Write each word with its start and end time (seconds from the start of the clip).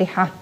Al-Fatihah. 0.00 0.32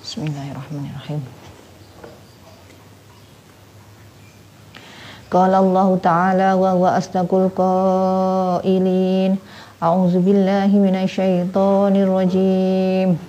Bismillahirrahmanirrahim. 0.00 1.20
Qala 5.28 5.60
Allah 5.60 5.88
Ta'ala 6.00 6.48
wa 6.56 6.72
huwa 6.72 6.96
asdaqul 6.96 7.52
qailin. 7.52 9.36
A'udzu 9.84 10.24
billahi 10.24 10.80
rajim. 12.08 13.20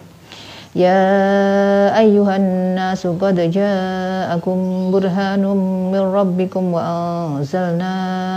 يا 0.76 1.98
أيها 1.98 2.36
الناس 2.36 3.08
قد 3.08 3.52
جاءكم 3.52 4.58
برهان 4.92 5.44
من 5.92 6.00
ربكم 6.00 6.74
وأنزلنا 6.74 7.96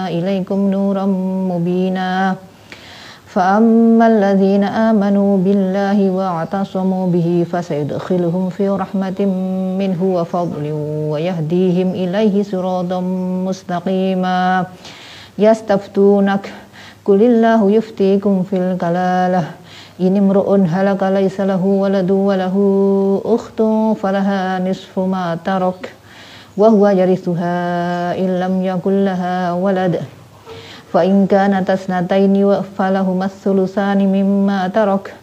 إليكم 0.09 0.71
نورا 0.71 1.07
مبينا. 1.53 2.35
فأما 3.27 4.07
الذين 4.07 4.65
آمنوا 4.65 5.39
بالله 5.39 6.11
واعتصموا 6.11 7.07
به 7.07 7.47
فسيدخلهم 7.53 8.49
في 8.49 8.69
رحمة 8.69 9.21
منه 9.79 10.01
وفضل 10.05 10.65
ويهديهم 11.13 11.89
إليه 11.91 12.43
صراطا 12.43 13.01
مستقيما. 13.49 14.67
يستفتونك 15.39 16.53
قل 17.05 17.23
الله 17.23 17.71
يفتيكم 17.71 18.43
في 18.43 18.57
الكلالة. 18.57 19.45
إن 20.03 20.17
امرؤ 20.17 20.49
هلك 20.67 21.03
ليس 21.03 21.41
له 21.41 21.65
ولد 21.67 22.11
وله 22.11 22.57
أخت 23.25 23.63
فلها 24.03 24.59
نصف 24.59 24.99
ما 24.99 25.39
ترك 25.45 25.95
وهو 26.57 26.89
يرثها 26.89 27.55
إن 28.19 28.41
لم 28.41 28.55
يكن 28.63 29.05
لها 29.05 29.53
ولد. 29.53 30.01
فإن 30.93 31.27
كانت 31.27 31.71
اثنتين 31.71 32.35
فلهما 32.79 33.25
الثلثان 33.25 33.99
مما 33.99 34.69
ترك. 34.69 35.15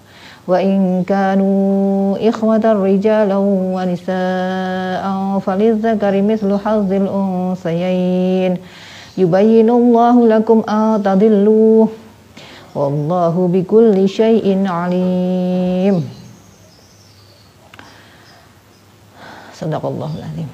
وإن 0.47 1.03
كانوا 1.07 2.29
إخوة 2.29 2.65
رجالا 2.65 3.37
ونساء 3.75 5.05
فللذكر 5.45 6.13
مثل 6.21 6.49
حظ 6.65 6.91
الأنثيين. 6.93 8.57
يبين 9.17 9.69
الله 9.69 10.27
لكم 10.27 10.63
أن 10.69 11.03
تضلوه. 11.03 11.87
Wallahu 12.79 13.51
bikulli 13.51 14.07
syai'in 14.07 14.63
alim 14.63 15.99
Sadaqallahul 19.51 20.23
azim 20.23 20.47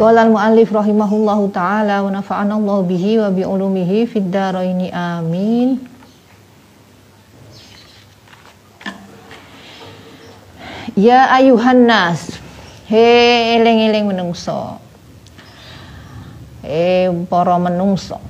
Qala 0.00 0.24
al-muallif 0.24 0.72
rahimahullahu 0.72 1.52
taala 1.52 2.00
wa 2.00 2.08
nafa'ana 2.08 2.56
Allah 2.56 2.78
bihi 2.88 3.20
wa 3.20 3.28
bi 3.28 3.44
ulumihi 3.44 4.08
fid 4.08 4.32
dharaini 4.32 4.88
amin. 4.88 5.76
Ya 10.96 11.28
ayuhan 11.36 11.84
nas. 11.84 12.32
He 12.88 13.60
eling-eling 13.60 14.08
menungso. 14.08 14.80
Eh 16.60 17.08
para 17.32 17.56
menungso. 17.56 18.20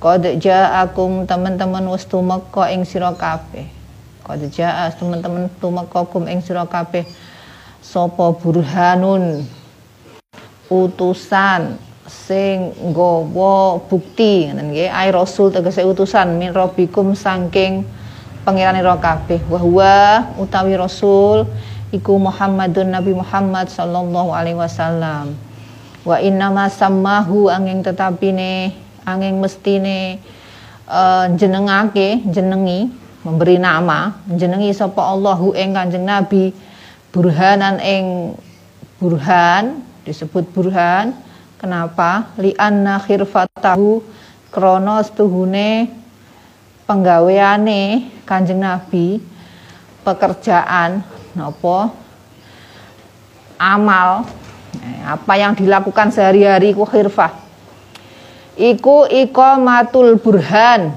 Qad 0.00 0.24
ja'akum 0.40 1.28
teman-teman 1.28 1.84
wis 1.92 2.08
tumeka 2.08 2.72
ing 2.72 2.88
sira 2.88 3.12
kabeh. 3.12 3.68
Qad 4.24 4.40
ja'a 4.48 4.88
teman-teman 4.96 5.52
tumeka 5.60 6.08
kum 6.08 6.24
ing 6.24 6.40
sira 6.40 6.64
kabeh. 6.64 7.04
Sapa 7.84 8.32
burhanun? 8.32 9.44
Utusan 10.72 11.76
sing 12.08 12.72
nggawa 12.80 13.76
bukti. 13.84 14.48
Ngene 14.48 14.72
nggih 14.72 14.88
ai 14.88 15.12
rasul 15.12 15.52
tegese 15.52 15.84
utusan 15.84 16.40
min 16.40 16.56
rabbikum 16.56 17.12
saking 17.12 17.84
pangeranira 18.48 18.96
kabeh. 18.96 19.44
Wa 19.52 19.60
huwa 19.60 20.32
utawi 20.40 20.80
rasul 20.80 21.44
iku 21.92 22.16
Muhammadun 22.16 22.88
Nabi 22.88 23.12
Muhammad 23.12 23.68
sallallahu 23.68 24.32
alaihi 24.32 24.56
wasallam 24.56 25.49
wa 26.04 26.16
inna 26.16 26.48
ma 26.48 26.66
sammahu 26.68 27.52
angin 27.52 27.84
tetapine 27.84 28.72
angin 29.04 29.36
mestine 29.36 30.20
uh, 30.88 31.28
jenengake 31.36 32.24
jenengi 32.28 32.88
memberi 33.20 33.60
nama 33.60 34.16
jenengi 34.24 34.72
sapa 34.72 35.04
Allahu 35.04 35.52
ing 35.52 35.76
Kanjeng 35.76 36.08
Nabi 36.08 36.56
burhanan 37.12 37.76
ing 37.82 38.32
burhan 38.96 39.84
disebut 40.04 40.48
burhan. 40.52 41.12
Kenapa? 41.60 42.32
Li'anna 42.40 42.96
khirfatahu 43.04 44.00
krono 44.48 45.04
stuhune 45.04 45.92
penggaweane 46.88 48.08
Kanjeng 48.24 48.64
Nabi 48.64 49.20
pekerjaan 50.00 51.04
nopo 51.36 51.92
amal 53.60 54.24
apa 55.04 55.32
yang 55.34 55.52
dilakukan 55.58 56.14
sehari-hari 56.14 56.76
ku 56.76 56.86
khirfah. 56.86 57.32
Iku 58.60 59.08
matul 59.58 60.20
burhan. 60.20 60.94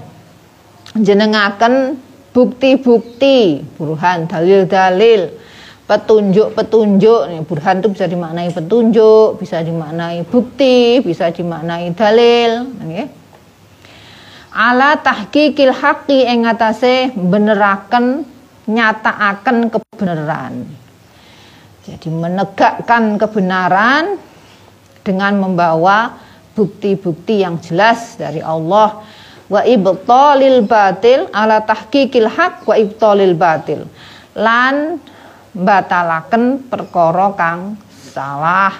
Jenengaken 0.93 1.97
bukti-bukti. 2.35 3.63
Burhan 3.79 4.29
dalil-dalil. 4.29 5.33
Petunjuk-petunjuk. 5.83 7.21
Burhan 7.49 7.81
itu 7.81 7.89
bisa 7.91 8.05
dimaknai 8.07 8.49
petunjuk 8.53 9.41
bisa 9.41 9.59
dimaknai 9.59 10.23
bukti 10.27 11.03
bisa 11.03 11.29
dimaknai 11.33 11.91
dalil. 11.91 12.51
Okay. 12.87 13.23
ala 14.53 15.01
tahqiqil 15.01 15.73
haqqi 15.73 16.29
ing 16.29 16.45
atase 16.45 17.09
beneraken 17.17 18.21
nyataaken 18.69 19.73
kebenaran 19.73 20.69
jadi 21.83 22.07
menegakkan 22.07 23.19
kebenaran 23.19 24.15
dengan 25.03 25.35
membawa 25.35 26.15
bukti-bukti 26.55 27.43
yang 27.43 27.59
jelas 27.59 28.15
dari 28.15 28.39
Allah 28.39 29.03
wa 29.51 29.61
ibtalil 29.67 30.63
batil 30.63 31.27
ala 31.35 31.59
tahqiqil 31.59 32.31
haq 32.31 32.63
wa 32.63 32.79
ibtalil 32.79 33.35
batil 33.35 33.83
lan 34.33 34.97
batalaken 35.53 36.65
perkara 36.71 37.29
kang 37.37 37.77
salah. 38.13 38.73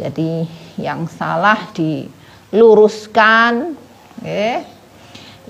Jadi 0.00 0.48
yang 0.80 1.04
salah 1.04 1.68
diluruskan, 1.76 3.76
okay. 4.16 4.64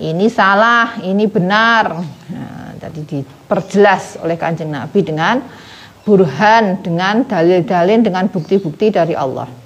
ini 0.03 0.27
salah, 0.27 0.99
ini 0.99 1.25
benar. 1.31 2.03
Nah, 2.27 2.75
tadi 2.75 3.07
diperjelas 3.07 4.19
oleh 4.19 4.35
kanjeng 4.35 4.71
Nabi 4.71 4.99
dengan 4.99 5.39
burhan, 6.03 6.83
dengan 6.83 7.23
dalil-dalil, 7.23 8.03
dengan 8.03 8.27
bukti-bukti 8.27 8.91
dari 8.91 9.15
Allah. 9.15 9.63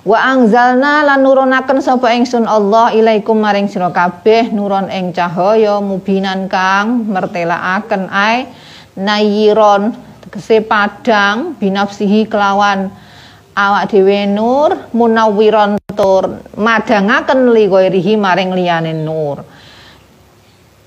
Wa 0.00 0.16
angzalna 0.32 1.04
lan 1.04 1.20
nurunaken 1.20 1.84
sapa 1.84 2.16
ingsun 2.16 2.48
Allah 2.48 2.88
ilaikum 2.96 3.36
maring 3.36 3.68
sira 3.68 3.92
kabeh 3.92 4.48
nuron 4.48 4.88
ing 4.88 5.12
cahaya 5.12 5.76
mubinan 5.84 6.48
kang 6.48 7.04
mertelaaken 7.04 8.08
ae 8.08 8.48
nayiron 8.96 9.92
tegese 10.24 10.64
padang 10.64 11.52
binafsihi 11.60 12.32
kelawan 12.32 12.88
awak 13.52 13.92
dhewe 13.92 14.24
nur 14.24 14.88
munawiron 14.96 15.76
tur 15.92 16.48
madangaken 16.56 17.52
li 17.52 17.68
ghairihi 17.68 18.16
maring 18.16 18.56
liyane 18.56 18.96
nur 18.96 19.44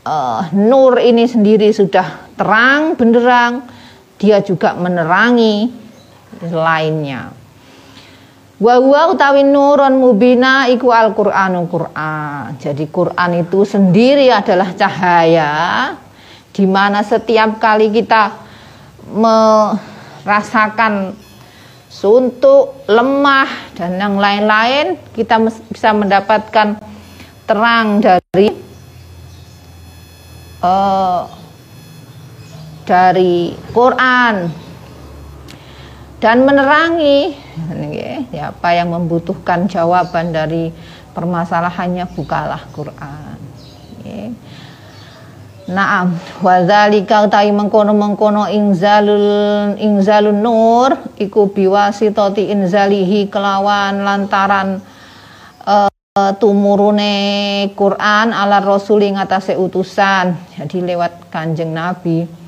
uh, 0.09 0.41
nur 0.57 0.97
ini 0.97 1.29
sendiri 1.29 1.69
sudah 1.69 2.33
terang 2.33 2.97
benderang 2.97 3.61
dia 4.23 4.39
juga 4.39 4.71
menerangi 4.79 5.67
lainnya 6.47 7.35
wa 8.63 8.79
huwa 8.79 9.11
utawi 9.11 9.43
nurun 9.43 9.99
mubina 9.99 10.71
iku 10.71 10.95
al-Qur'anu 10.95 11.67
Qur'an. 11.67 12.55
Jadi 12.55 12.87
Quran 12.87 13.43
itu 13.43 13.67
sendiri 13.67 14.31
adalah 14.31 14.71
cahaya 14.71 15.51
di 16.55 16.63
mana 16.63 17.03
setiap 17.03 17.59
kali 17.59 17.91
kita 17.91 18.31
merasakan 19.11 21.11
suntuk, 21.91 22.87
lemah 22.87 23.75
dan 23.75 23.99
yang 23.99 24.15
lain-lain 24.15 24.95
kita 25.11 25.43
bisa 25.67 25.91
mendapatkan 25.91 26.79
terang 27.43 27.99
dari 27.99 28.47
uh, 30.63 31.42
dari 32.83 33.55
Quran 33.71 34.51
dan 36.19 36.37
menerangi 36.47 37.35
ya, 38.31 38.51
apa 38.55 38.69
yang 38.75 38.95
membutuhkan 38.95 39.67
jawaban 39.67 40.31
dari 40.31 40.71
permasalahannya 41.11 42.07
bukalah 42.15 42.63
Quran. 42.71 43.39
Naam, 45.63 46.19
wa 46.43 46.59
dzalika 46.59 47.23
utawi 47.23 47.55
mengkono-mengkono 47.55 48.51
inzalul 48.51 49.79
inzalun 49.79 50.43
nur 50.43 50.91
iku 51.15 51.55
biwasitati 51.55 52.51
inzalihi 52.51 53.31
kelawan 53.31 54.03
lantaran 54.03 54.83
uh, 55.63 55.87
tumurune 56.35 57.71
Quran 57.79 58.35
ala 58.35 58.59
rasul 58.59 59.07
ing 59.07 59.15
atase 59.15 59.55
utusan. 59.55 60.35
Jadi 60.51 60.83
lewat 60.83 61.31
Kanjeng 61.31 61.71
Nabi. 61.71 62.42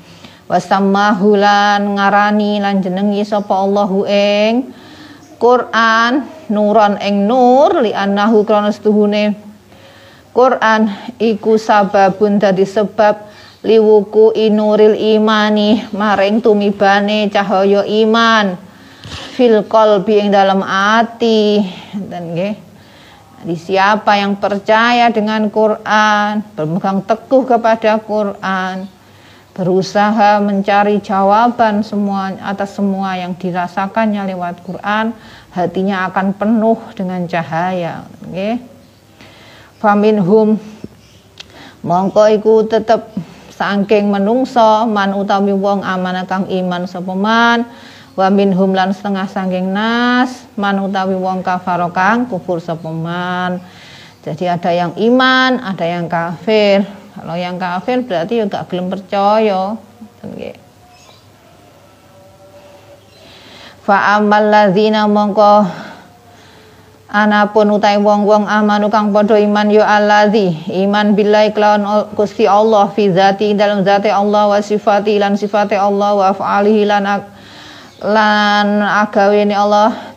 Wasammahu 0.46 1.34
lan 1.34 1.98
ngarani 1.98 2.62
lan 2.62 2.78
jenengi 2.78 3.26
sapa 3.26 3.50
Allahu 3.50 4.06
ing 4.06 4.70
Quran 5.42 6.22
nuron 6.54 7.02
ing 7.02 7.26
nur 7.26 7.82
li 7.82 7.90
annahu 7.90 8.46
krana 8.46 8.70
setuhune. 8.70 9.34
Quran 10.30 10.86
iku 11.18 11.58
sababun 11.58 12.38
dadi 12.38 12.62
sebab 12.62 13.26
liwuku 13.66 14.38
inuril 14.38 14.94
imani 14.94 15.82
maring 15.90 16.38
tumibane 16.38 17.26
cahaya 17.26 17.82
iman. 17.82 18.54
Fil 19.34 19.66
qalbi 19.66 20.22
ing 20.22 20.30
dalam 20.30 20.62
ati. 20.62 21.58
Dan 21.90 22.38
nggih. 22.38 22.54
Di 23.50 23.56
siapa 23.58 24.14
yang 24.14 24.38
percaya 24.38 25.10
dengan 25.10 25.50
Quran 25.50 26.46
berpegang 26.54 27.02
teguh 27.02 27.42
kepada 27.44 27.98
Quran 27.98 28.95
berusaha 29.56 30.36
mencari 30.44 31.00
jawaban 31.00 31.80
semua 31.80 32.36
atas 32.44 32.76
semua 32.76 33.16
yang 33.16 33.32
dirasakannya 33.32 34.36
lewat 34.36 34.60
Quran 34.60 35.16
hatinya 35.56 36.04
akan 36.12 36.36
penuh 36.36 36.76
dengan 36.92 37.24
cahaya 37.24 38.04
nggih 38.28 38.60
faminhum 39.80 40.60
mongko 41.80 42.28
iku 42.36 42.68
tetep 42.68 43.08
saking 43.56 44.12
menungso 44.12 44.84
man 44.84 45.16
utawi 45.16 45.56
wong 45.56 45.80
amanah 45.80 46.28
kang 46.28 46.44
iman 46.44 46.84
sapa 46.84 47.16
man. 47.16 47.64
Wa 48.16 48.32
minhum 48.32 48.72
lan 48.72 48.96
setengah 48.96 49.28
saking 49.28 49.76
nas 49.76 50.48
man 50.56 50.80
utawi 50.80 51.16
wong 51.20 51.44
kafaro 51.44 51.92
kang 51.92 52.24
kufur 52.24 52.64
sapa 52.64 52.88
jadi 54.24 54.56
ada 54.56 54.72
yang 54.72 54.96
iman 54.96 55.60
ada 55.60 55.84
yang 55.84 56.08
kafir 56.08 56.88
kalau 57.16 57.32
yang 57.32 57.56
kafir 57.56 58.04
berarti 58.04 58.44
ya 58.44 58.46
gelem 58.68 58.92
percaya. 58.92 59.80
Fa 63.80 64.20
amal 64.20 64.52
ladzina 64.52 65.08
mongko 65.08 65.86
Anapun 67.06 67.70
utai 67.70 68.02
wong-wong 68.02 68.50
amanu 68.50 68.90
kang 68.90 69.14
padha 69.14 69.38
iman 69.38 69.70
yo 69.70 69.78
allazi 69.78 70.50
iman 70.84 71.14
billahi 71.14 71.54
kelawan 71.54 72.10
Gusti 72.18 72.50
Allah 72.50 72.90
fi 72.90 73.06
zati 73.14 73.54
dalam 73.54 73.86
zati 73.86 74.10
Allah 74.10 74.50
wa 74.50 74.58
sifati 74.58 75.14
lan 75.22 75.38
sifate 75.38 75.78
Allah 75.78 76.18
wa 76.18 76.34
af'alihi 76.34 76.82
lan 76.82 77.06
lan 78.02 78.66
agawene 78.82 79.54
Allah 79.54 80.12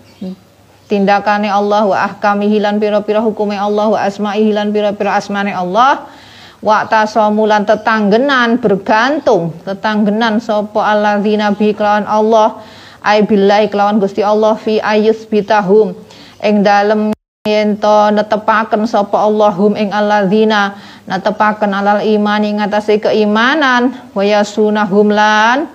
tindakane 0.90 1.46
Allah 1.46 1.86
wa 1.86 1.94
ahkamihi 2.10 2.58
lan 2.58 2.82
pira-pira 2.82 3.22
hukume 3.22 3.54
Allah 3.54 3.86
wa 3.94 4.00
asma'ihi 4.02 4.50
lan 4.50 4.74
pira-pira 4.74 5.14
asmane 5.14 5.54
Allah 5.54 6.10
wa 6.60 6.84
tasamulan 6.88 7.64
tetanggenan 7.64 8.60
bergantung. 8.60 9.56
Tetanggenan 9.64 10.44
sapa 10.44 10.84
alladzina 10.84 11.56
bi 11.56 11.72
kelawan 11.72 12.08
Allah. 12.08 12.60
Ai 13.00 13.24
billahi 13.24 13.72
kelawan 13.72 14.00
Gusti 14.00 14.20
Allah 14.20 14.60
fi 14.60 14.84
ayus 14.84 15.24
bitahum. 15.24 15.96
Ing 16.44 16.64
dalem 16.64 17.16
yen 17.48 17.80
to 17.80 18.12
netepaken 18.12 18.84
sapa 18.88 19.24
Allahum 19.24 19.76
ing 19.80 19.96
alladzina. 19.96 20.76
Netepaken 21.08 21.72
alal 21.72 22.04
iman 22.04 22.42
ing 22.44 22.60
atase 22.60 23.00
keimanan. 23.00 23.96
Wa 24.12 24.24
yasunahum 24.24 25.16
lan 25.16 25.72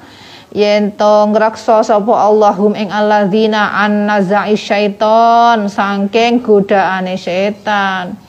yen 0.52 0.92
to 0.92 1.32
ngraksa 1.32 1.80
sapa 1.80 2.12
Allahum 2.12 2.76
ing 2.76 2.92
alladzina. 2.92 3.72
An 3.72 4.04
nazai 4.04 4.52
syaiton 4.52 5.72
saking 5.72 6.44
godaane 6.44 7.16
setan 7.16 8.23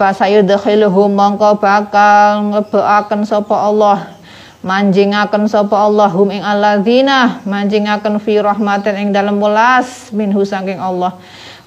fa 0.00 0.16
sayudkhiluhum 0.16 1.12
mongko 1.12 1.60
bakal 1.60 2.48
nglebekaken 2.48 3.28
sapa 3.28 3.52
Allah. 3.52 4.16
Manjingaken 4.64 5.48
sapa 5.48 5.72
Allahum 5.72 6.32
ing 6.32 6.40
alladzina 6.40 7.44
manjingaken 7.44 8.16
fi 8.20 8.40
rahmatin 8.40 8.96
ing 8.96 9.08
dalem 9.12 9.36
welas 9.36 10.08
minhu 10.08 10.40
saking 10.40 10.80
Allah. 10.80 11.16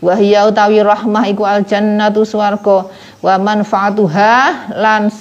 Wa 0.01 0.17
hiya 0.17 0.49
utawi 0.49 0.81
rahmah 0.81 1.29
iku 1.29 1.45
al 1.45 1.61
jannatu 1.61 2.25
swarga. 2.25 2.89
Wa 3.21 3.37
manfaatuha 3.37 4.33
lan 4.81 5.13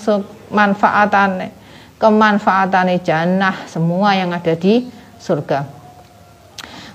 manfaatane 0.48 1.52
kemanfaatane 2.00 2.98
jannah 3.04 3.68
semua 3.68 4.16
yang 4.16 4.34
ada 4.34 4.58
di 4.58 4.88
surga 5.22 5.81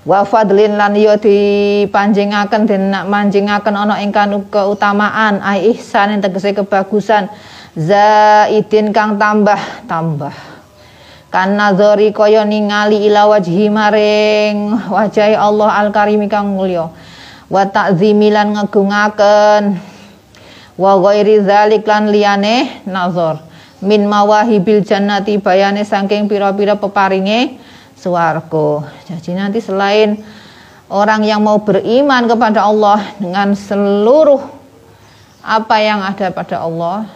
wa 0.08 0.24
fadlin 0.24 0.80
lan 0.80 0.96
yo 0.96 1.20
dipanjingaken 1.20 2.64
den 2.64 2.88
manjingaken 2.88 3.76
ana 3.76 4.00
ing 4.00 4.08
keutamaan 4.48 5.44
ai 5.44 5.76
ihsan 5.76 6.16
yang 6.16 6.24
tegese 6.24 6.56
kebagusan. 6.56 7.28
Zaidin 7.76 8.90
kang 8.90 9.20
tambah 9.20 9.60
tambah. 9.84 10.32
Kan 11.28 11.60
nazari 11.60 12.08
kaya 12.16 12.42
ningali 12.48 13.04
ila 13.12 13.28
wajhi 13.28 13.68
maring 13.68 14.88
wajahi 14.88 15.36
Allah 15.36 15.76
al 15.76 15.92
karimi 15.92 16.26
kang 16.26 16.56
mulya. 16.56 16.88
Wa 17.52 17.68
ta'zimilan 17.68 18.56
ngegungaken. 18.56 19.76
Wa 20.80 20.92
ghairi 21.04 21.44
zalik 21.44 21.84
lan 21.84 22.08
liyane 22.08 22.82
nazar. 22.88 23.44
Min 23.84 24.08
mawahibil 24.08 24.82
jannati 24.82 25.38
bayane 25.38 25.84
saking 25.84 26.26
pira-pira 26.26 26.80
peparinge 26.80 27.60
swarga. 27.98 28.86
Jadi 29.10 29.34
nanti 29.34 29.58
selain 29.58 30.22
orang 30.88 31.26
yang 31.26 31.42
mau 31.42 31.58
beriman 31.58 32.30
kepada 32.30 32.64
Allah 32.64 33.02
dengan 33.18 33.52
seluruh 33.52 34.40
apa 35.42 35.76
yang 35.82 36.00
ada 36.00 36.30
pada 36.30 36.62
Allah, 36.62 37.10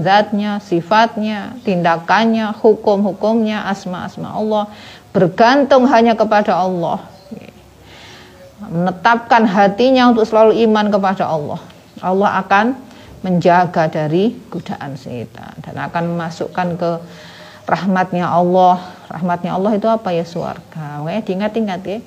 zatnya, 0.00 0.62
sifatnya, 0.62 1.58
tindakannya, 1.66 2.54
hukum-hukumnya, 2.62 3.66
asma-asma 3.66 4.30
Allah, 4.32 4.70
bergantung 5.10 5.90
hanya 5.90 6.14
kepada 6.14 6.54
Allah 6.54 7.10
menetapkan 8.60 9.48
hatinya 9.48 10.12
untuk 10.12 10.28
selalu 10.28 10.60
iman 10.68 10.92
kepada 10.92 11.24
Allah. 11.24 11.60
Allah 12.04 12.30
akan 12.44 12.66
menjaga 13.24 13.88
dari 13.88 14.36
godaan 14.48 14.96
setan 14.96 15.56
dan 15.64 15.76
akan 15.76 16.16
memasukkan 16.16 16.68
ke 16.76 16.90
rahmatnya 17.64 18.28
Allah. 18.28 18.99
Rahmatnya 19.10 19.58
Allah 19.58 19.74
itu 19.74 19.90
apa 19.90 20.14
ya 20.14 20.22
surga. 20.22 21.02
Oke, 21.02 21.18
diingat-ingat 21.26 21.80
ya. 21.82 21.98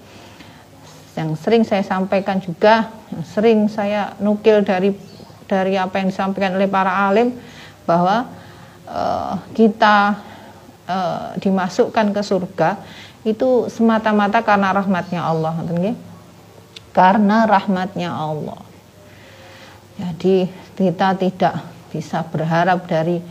Yang 1.19 1.29
sering 1.43 1.63
saya 1.67 1.83
sampaikan 1.83 2.39
juga, 2.39 2.89
yang 3.12 3.24
sering 3.27 3.60
saya 3.67 4.15
nukil 4.24 4.63
dari 4.63 4.95
dari 5.45 5.75
apa 5.75 6.00
yang 6.00 6.10
disampaikan 6.10 6.55
oleh 6.55 6.65
para 6.65 7.12
alim 7.12 7.36
bahwa 7.83 8.31
uh, 8.88 9.36
kita 9.51 10.17
uh, 10.88 11.36
dimasukkan 11.38 12.15
ke 12.15 12.22
surga 12.24 12.69
itu 13.27 13.67
semata-mata 13.67 14.39
karena 14.41 14.72
rahmatnya 14.72 15.22
Allah, 15.22 15.53
karena 16.95 17.38
rahmatnya 17.45 18.10
Allah. 18.10 18.60
Jadi 20.00 20.50
kita 20.74 21.13
tidak 21.19 21.55
bisa 21.93 22.25
berharap 22.25 22.89
dari 22.89 23.22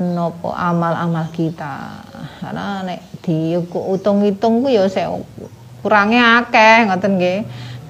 nopo 0.00 0.50
amal-amal 0.56 1.28
kita. 1.30 2.02
Karena 2.40 2.80
nek 2.82 3.00
dihitung-hitung 3.20 4.64
ku 4.64 4.68
ya 4.72 4.88
saya 4.88 5.12
kurangnya 5.84 6.40
akeh 6.44 6.88
ngoten 6.88 7.20
nggih. 7.20 7.40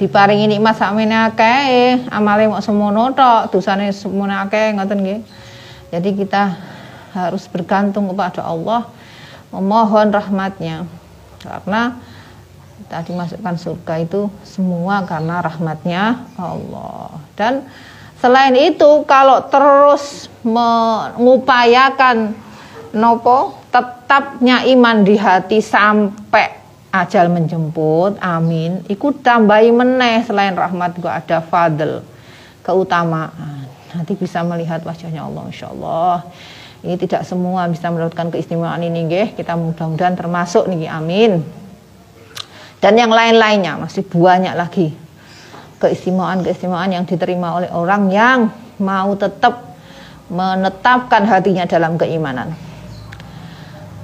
Diparingi 0.01 0.57
nikmat 0.57 0.81
sakmene 0.81 1.29
akeh, 1.29 2.09
amale 2.09 2.49
mok 2.49 2.65
semono 2.65 3.13
tok, 3.13 3.53
dosane 3.53 3.93
semono 3.95 4.33
akeh 4.43 4.75
ngoten 4.75 4.99
nggih. 5.01 5.21
Jadi 5.93 6.11
kita 6.19 6.57
harus 7.15 7.47
bergantung 7.51 8.11
kepada 8.11 8.43
Allah, 8.43 8.89
memohon 9.53 10.09
rahmatnya. 10.11 10.89
Karena 11.41 12.01
kita 12.81 13.07
dimasukkan 13.07 13.55
surga 13.55 13.95
itu 14.03 14.27
semua 14.43 15.07
karena 15.07 15.39
rahmatnya 15.45 16.27
Allah 16.35 17.23
dan 17.39 17.63
selain 18.21 18.55
itu 18.57 19.05
kalau 19.09 19.41
terus 19.49 20.29
mengupayakan 20.45 22.37
nopo 22.93 23.57
tetapnya 23.73 24.65
iman 24.77 25.03
di 25.03 25.17
hati 25.17 25.65
sampai 25.65 26.61
ajal 26.91 27.33
menjemput 27.33 28.19
amin 28.21 28.85
ikut 28.93 29.25
tambahi 29.25 29.73
meneh 29.73 30.23
selain 30.29 30.53
rahmat 30.53 31.01
gua 31.01 31.19
ada 31.19 31.41
fadl 31.41 32.05
keutamaan. 32.61 33.67
Nanti 33.91 34.15
bisa 34.15 34.47
melihat 34.47 34.87
wajahnya 34.87 35.27
Allah 35.27 35.51
Insya 35.51 35.75
Allah 35.75 36.23
ini 36.81 36.97
tidak 36.97 37.29
semua 37.29 37.69
bisa 37.69 37.93
mendapatkan 37.93 38.33
keistimewaan 38.33 38.81
ini 38.81 39.05
nggih. 39.05 39.29
Kita 39.37 39.53
mudah-mudahan 39.53 40.17
termasuk 40.17 40.65
nih 40.71 40.89
amin. 40.89 41.45
Dan 42.81 42.97
yang 42.97 43.13
lain-lainnya 43.13 43.77
masih 43.77 44.01
banyak 44.09 44.57
lagi 44.57 44.97
keistimewaan-keistimewaan 45.81 46.93
yang 46.93 47.05
diterima 47.09 47.57
oleh 47.57 47.71
orang 47.73 48.13
yang 48.13 48.39
mau 48.77 49.17
tetap 49.17 49.73
menetapkan 50.31 51.27
hatinya 51.27 51.67
dalam 51.67 51.99
keimanan. 51.99 52.55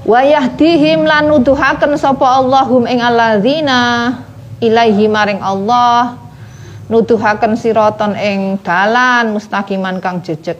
Wa 0.03 0.23
yahdihim 0.23 1.07
lan 1.07 1.31
nuduhaken 1.31 1.95
sapa 1.99 2.43
Allahum 2.43 2.87
ing 2.87 3.03
alladzina 3.03 4.15
ilaihi 4.63 5.11
maring 5.11 5.43
Allah 5.43 6.19
nuduhaken 6.87 7.59
siraton 7.59 8.15
ing 8.15 8.59
dalan 8.63 9.35
mustaqiman 9.35 9.99
kang 9.99 10.23
jejeg. 10.23 10.59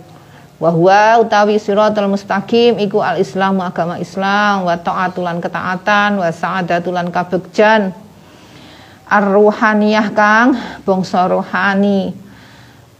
Wa 0.57 0.73
huwa 0.73 1.21
utawi 1.21 1.61
siratal 1.61 2.09
mustaqim 2.09 2.81
iku 2.81 3.05
al 3.05 3.21
islamu 3.21 3.61
agama 3.61 4.01
Islam 4.01 4.65
wa 4.65 4.75
taatulan 4.75 5.37
ketaatan 5.39 6.17
wa 6.17 6.33
sa'adatulan 6.33 7.13
kabegjan 7.13 7.93
ar-ruhaniyah 9.07 10.09
kang. 10.13 10.55
Bangsa 10.83 11.31
rohani. 11.31 12.13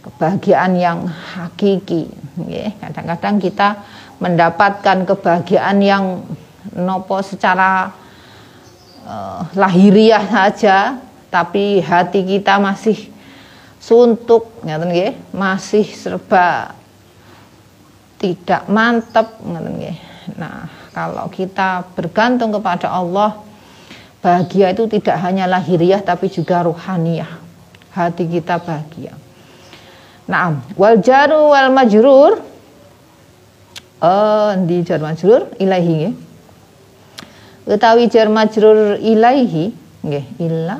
Kebahagiaan 0.03 0.73
yang 0.79 1.03
hakiki. 1.07 2.07
Kadang-kadang 2.79 3.43
kita 3.43 3.69
mendapatkan 4.17 5.05
kebahagiaan 5.05 5.77
yang 5.83 6.25
nopo 6.73 7.21
secara 7.21 7.91
uh, 9.05 9.41
lahiriah 9.53 10.25
saja 10.25 10.97
tapi 11.27 11.83
hati 11.83 12.23
kita 12.23 12.57
masih 12.57 13.11
suntuk. 13.77 14.49
Ngaten 14.63 14.89
nggih? 14.89 15.13
Masih 15.35 15.85
serba 15.85 16.73
tidak 18.17 18.65
mantap 18.71 19.37
ngaten 19.43 19.73
nggih? 19.77 19.97
Nah 20.39 20.65
kalau 20.91 21.29
kita 21.29 21.85
bergantung 21.93 22.49
kepada 22.51 22.89
Allah 22.89 23.37
bahagia 24.21 24.73
itu 24.73 24.89
tidak 24.89 25.17
hanya 25.21 25.45
lahiriah 25.45 26.01
tapi 26.01 26.27
juga 26.27 26.65
ruhaniyah 26.65 27.29
hati 27.97 28.29
kita 28.29 28.61
bahagia. 28.61 29.17
Nah, 30.29 30.61
wal 30.77 31.01
jaru 31.01 31.49
wal 31.49 31.73
majrur. 31.73 32.33
Uh, 33.97 34.53
di 34.69 34.85
jar 34.85 35.01
majrur? 35.01 35.49
Ilahi 35.57 35.91
nggih. 35.97 36.15
Utawi 37.65 38.05
jar 38.13 38.29
majrur 38.29 39.01
ilaihi 39.01 39.73
nggih 40.05 40.25
illa. 40.37 40.77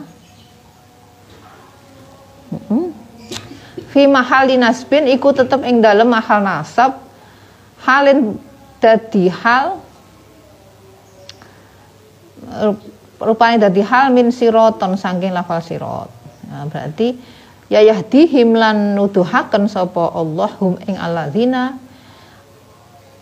Hmm. 2.69 2.93
Fi 3.89 4.05
mahali 4.05 4.55
nasbin 4.61 5.09
iku 5.09 5.33
tetep 5.33 5.65
ing 5.65 5.81
dalem 5.81 6.07
mahal 6.13 6.45
nasab. 6.45 7.01
Halin 7.81 8.37
dadi 8.77 9.31
hal 9.31 9.81
rupanya 13.21 13.69
dadi 13.69 13.81
hal 13.81 14.13
min 14.13 14.29
siroton 14.29 14.97
saking 14.97 15.33
lafal 15.33 15.61
sirot. 15.61 16.09
Nah, 16.47 16.65
berarti 16.69 17.17
ya 17.67 17.83
yahdihim 17.83 18.55
lan 18.55 18.95
nuduhaken 18.95 19.67
sapa 19.67 20.13
Allah 20.15 20.49
hum 20.61 20.79
ing 20.87 20.95
alladzina 20.95 21.75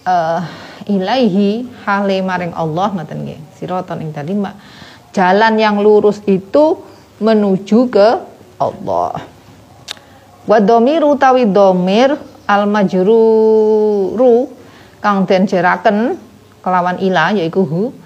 uh, 0.05 0.41
ilaihi 0.85 1.65
hale 1.83 2.17
maring 2.21 2.53
Allah 2.53 2.93
ngoten 2.93 3.25
nggih. 3.25 3.39
Siratan 3.57 4.03
ing 4.05 4.11
tadi 4.13 4.35
jalan 5.15 5.53
yang 5.57 5.79
lurus 5.79 6.21
itu 6.27 6.77
menuju 7.23 7.79
ke 7.87 8.07
Allah. 8.59 9.15
Wa 10.45 10.57
dhamiru 10.61 11.17
tawi 11.17 11.49
dhamir 11.49 12.13
al 12.45 12.69
majruru 12.69 14.45
kang 15.01 15.25
den 15.25 15.49
jeraken 15.49 16.19
kelawan 16.61 17.01
ila 17.01 17.33
yaiku 17.33 17.65
hu 17.65 18.04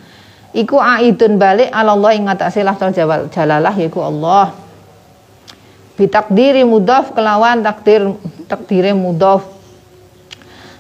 iku 0.54 0.82
aidun 0.82 1.38
balik 1.38 1.70
Allah 1.74 2.12
ing 2.16 2.26
ngatasé 2.26 2.66
lafzul 2.66 2.94
jalalah 3.30 3.74
yaiku 3.76 4.02
Allah. 4.02 4.56
Bitakdiri 6.00 6.64
mudhaf 6.64 7.12
kelawan 7.12 7.60
takdir 7.60 8.16
takdire 8.48 8.96
mudhaf 8.96 9.60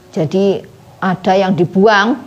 jadi 0.09 0.65
ada 0.99 1.33
yang 1.37 1.53
dibuang 1.53 2.17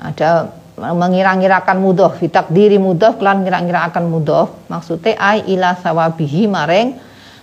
ada 0.00 0.50
mengira-ngirakan 0.76 1.78
mudhof. 1.78 2.18
Diri 2.50 2.80
mudhof 2.80 3.20
kelan 3.20 3.44
ngira-ngira 3.46 3.86
akan 3.92 4.04
mudhof. 4.10 4.66
Maksudnya 4.66 5.14
ai 5.20 5.44
ila 5.54 5.76
sawabihi 5.78 6.50
mareng 6.50 6.98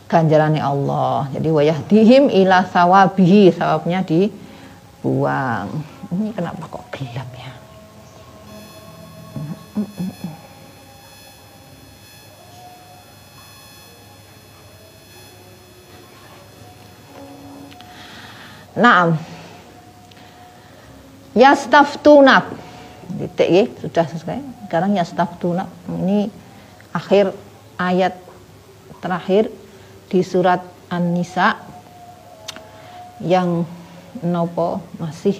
ganjarane 0.10 0.60
Allah. 0.60 1.32
Jadi 1.32 1.50
wayah 1.50 1.80
dihim 1.88 2.28
ila 2.30 2.68
sawabihi 2.68 3.56
sawabnya 3.56 4.04
dibuang. 4.04 5.70
Ini 6.08 6.32
kenapa 6.36 6.64
kok 6.72 6.88
gelap 6.92 7.30
ya 7.36 7.52
Nah, 18.78 19.14
yastaftunab 21.38 22.58
titik 23.18 23.50
ya 23.50 23.64
sudah 23.82 24.06
selesai. 24.06 24.42
Sekarang 24.66 24.98
yastaftunab 24.98 25.70
ini 25.94 26.30
akhir 26.94 27.34
ayat 27.78 28.18
terakhir 29.02 29.54
di 30.10 30.26
surat 30.26 30.62
An-Nisa 30.90 31.58
yang 33.22 33.66
nopo 34.22 34.82
masih 34.98 35.38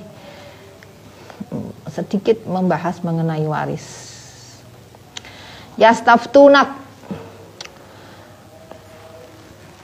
sedikit 1.90 2.46
membahas 2.46 3.02
mengenai 3.02 3.46
waris 3.46 4.17
yastaftunab 5.78 6.68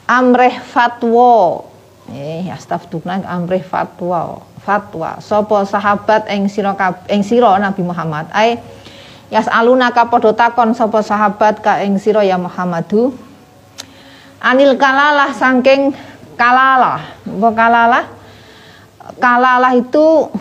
amreh 0.09 0.59
fatwa. 0.59 1.63
Eh 2.11 2.49
yastaftunab 2.49 3.23
amreh 3.23 3.63
fatwa. 3.63 4.43
Fatwa. 4.63 5.19
Sapa 5.19 5.63
sahabat 5.67 6.27
ing 6.31 6.47
sira 6.47 6.73
ing 7.07 7.21
sira 7.23 7.55
Nabi 7.61 7.83
Muhammad? 7.85 8.27
Ai 8.33 8.59
yasaluna 9.29 9.91
ka 9.93 10.07
padha 10.07 10.33
takon 10.33 10.75
sapa 10.75 10.99
sahabat 11.03 11.61
ka 11.63 11.79
ing 11.85 12.01
sira 12.01 12.25
ya 12.25 12.35
Muhammadu? 12.35 13.13
Anil 14.43 14.75
kalalah 14.75 15.31
saking 15.31 15.95
kalalah. 16.35 16.99
Apa 17.23 17.49
kalalah? 17.55 18.05
Kalalah 19.19 19.71
itu 19.75 20.31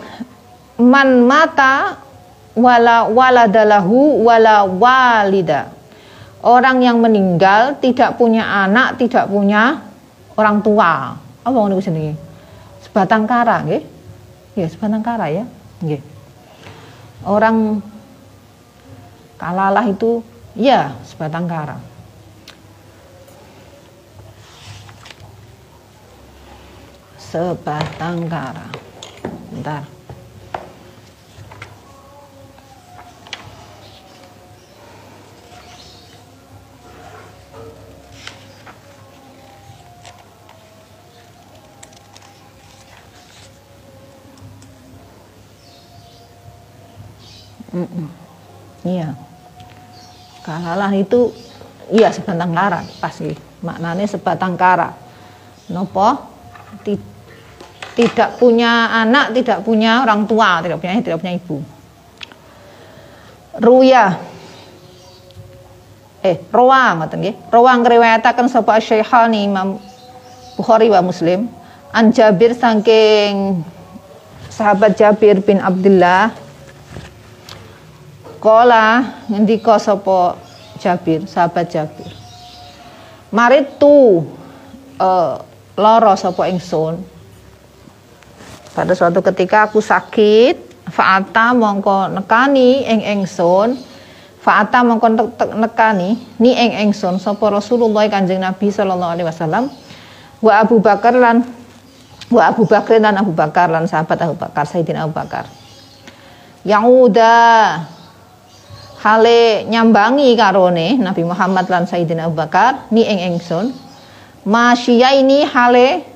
man 0.79 1.27
mata 1.27 1.99
wala 2.53 3.09
waladalahu 3.09 4.23
wala 4.25 4.65
walida 4.65 5.73
orang 6.45 6.85
yang 6.85 7.01
meninggal 7.01 7.77
tidak 7.81 8.15
punya 8.17 8.45
anak 8.45 9.01
tidak 9.01 9.25
punya 9.25 9.81
orang 10.37 10.61
tua 10.61 11.17
apa 11.17 11.55
ngono 11.55 11.81
jenenge 11.81 12.13
sebatang 12.85 13.25
kara 13.25 13.65
nggih 13.65 13.93
Ya, 14.53 14.69
sebatang 14.69 15.01
kara 15.01 15.33
ya. 15.33 15.49
Nggih. 15.81 16.01
Orang 17.25 17.81
kalalah 19.41 19.89
itu 19.89 20.21
ya 20.53 20.93
sebatang 21.09 21.49
kara. 21.49 21.81
Sebatang 27.17 28.29
kara. 28.29 28.69
Bentar. 29.49 30.02
Iya. 48.83 49.17
Kalalah 50.43 50.91
itu 50.93 51.31
iya 51.89 52.11
sebatang 52.11 52.51
kara 52.51 52.83
pasti 52.99 53.33
maknanya 53.63 54.05
sebatang 54.05 54.53
kara. 54.59 54.93
Nopo 55.71 56.19
tidak 57.93 58.41
punya 58.41 58.89
anak, 58.91 59.31
tidak 59.37 59.63
punya 59.63 60.03
orang 60.03 60.27
tua, 60.27 60.59
tidak 60.61 60.77
punya 60.83 61.01
tidak 61.01 61.19
punya 61.23 61.33
ibu. 61.39 61.57
Ruya 63.57 64.05
eh 66.23 66.37
roa 66.51 66.97
ngoten 66.99 67.19
nggih. 67.19 67.35
Roa 67.51 67.73
ngriwayataken 67.79 68.47
sapa 68.47 68.79
Syekhani 68.79 69.47
Imam 69.47 69.79
Bukhari 70.59 70.91
wa 70.91 71.01
Muslim 71.01 71.49
an 71.93 72.09
Jabir 72.11 72.57
saking 72.57 73.61
sahabat 74.49 74.97
Jabir 74.97 75.41
bin 75.41 75.61
Abdullah 75.61 76.42
Kola 78.43 78.99
ngendika 79.31 79.79
sapa 79.79 80.35
Jabir, 80.75 81.23
sahabat 81.23 81.71
Jabir. 81.71 82.11
Maritu 83.31 84.19
uh, 84.19 84.19
eh, 84.99 85.35
loro 85.79 86.11
sapa 86.19 86.51
ingsun. 86.51 86.99
Pada 88.75 88.91
suatu 88.91 89.23
ketika 89.23 89.71
aku 89.71 89.79
sakit, 89.79 90.59
fa'ata 90.91 91.55
mongko 91.55 92.11
nekani 92.19 92.83
ing 92.83 92.99
ingsun. 93.15 93.79
Fa'ata 94.43 94.83
mongko 94.83 95.07
nekani 95.55 96.19
ni 96.43 96.51
ing 96.51 96.91
ingsun 96.91 97.23
sapa 97.23 97.47
Rasulullah 97.47 98.03
Kanjeng 98.11 98.43
Nabi 98.43 98.67
sallallahu 98.67 99.13
alaihi 99.15 99.27
wasallam. 99.31 99.71
Wa 100.43 100.67
Abu 100.67 100.83
Bakar 100.83 101.15
lan 101.15 101.47
wa 102.27 102.43
Abu 102.43 102.67
Bakar 102.67 102.99
dan 102.99 103.15
Abu 103.15 103.31
Bakar 103.31 103.71
lan 103.71 103.87
sahabat 103.87 104.19
Abu 104.19 104.35
Bakar 104.35 104.67
Sayyidina 104.67 105.07
Abu 105.07 105.15
Bakar 105.15 105.47
yang 106.67 106.87
udah 106.87 107.83
hale 109.03 109.67
nyambangi 109.67 110.31
karone 110.39 110.95
Nabi 110.95 111.27
Muhammad 111.27 111.67
lan 111.67 111.83
Sayyidina 111.83 112.31
Abu 112.31 112.39
Bakar 112.39 112.87
ni 112.87 113.03
ing 113.03 113.35
ingsun 113.35 113.75
masya 114.47 115.19
ini 115.19 115.43
hale 115.43 116.07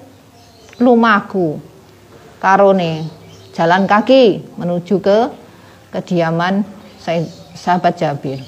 lumaku 0.79 1.59
karone 2.39 3.03
jalan 3.51 3.83
kaki 3.83 4.39
menuju 4.55 5.03
ke 5.03 5.27
kediaman 5.91 6.63
sahabat 7.57 7.99
Jabir. 7.99 8.39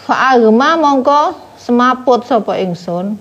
Fa'agma 0.00 0.80
mongko 0.80 1.36
semaput 1.60 2.24
sapa 2.24 2.56
ingsun 2.64 3.20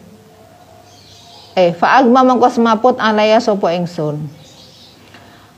eh 1.59 1.75
fa'agma 1.75 2.23
mongko 2.23 2.47
semaput 2.47 2.95
alaya 2.95 3.43
sapa 3.43 3.75
ingsun 3.75 4.23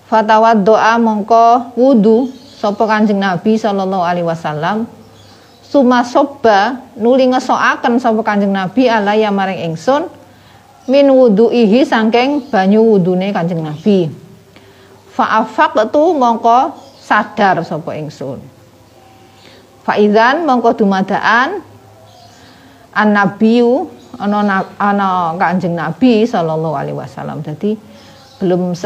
fatawad 0.09 0.65
doa 0.65 0.97
mongko 0.97 1.77
wudu 1.77 2.40
sapa 2.61 2.85
kanjeng 2.85 3.17
Nabi 3.17 3.57
sallallahu 3.57 4.05
alaihi 4.05 4.27
wasallam? 4.29 4.85
Suma 5.65 6.05
sobba 6.05 6.77
nuli 6.93 7.25
ngesoaken 7.33 7.97
sapa 7.97 8.21
kanjeng 8.21 8.53
Nabi 8.53 8.85
alaya 8.85 9.33
maring 9.33 9.73
ingsun 9.73 10.05
min 10.85 11.09
wuduihi 11.09 11.81
sangking 11.81 12.53
banyu 12.53 12.85
wudune 12.85 13.33
kanjeng 13.33 13.65
Nabi. 13.65 14.13
Fa'afak 15.09 15.89
tu 15.89 16.13
mongko 16.13 16.77
sadar 17.01 17.65
sapa 17.65 17.97
ingsun. 17.97 18.37
Faizan 19.81 20.45
mongko 20.45 20.77
dumadaan 20.77 21.65
an 22.93 23.07
nabiyu 23.09 23.89
ana 24.21 24.61
ana 24.77 25.33
Kanjeng 25.39 25.73
Nabi 25.73 26.29
sallallahu 26.29 26.77
alaihi 26.77 26.97
wasallam. 26.97 27.41
Jadi 27.41 27.73
belum 28.37 28.77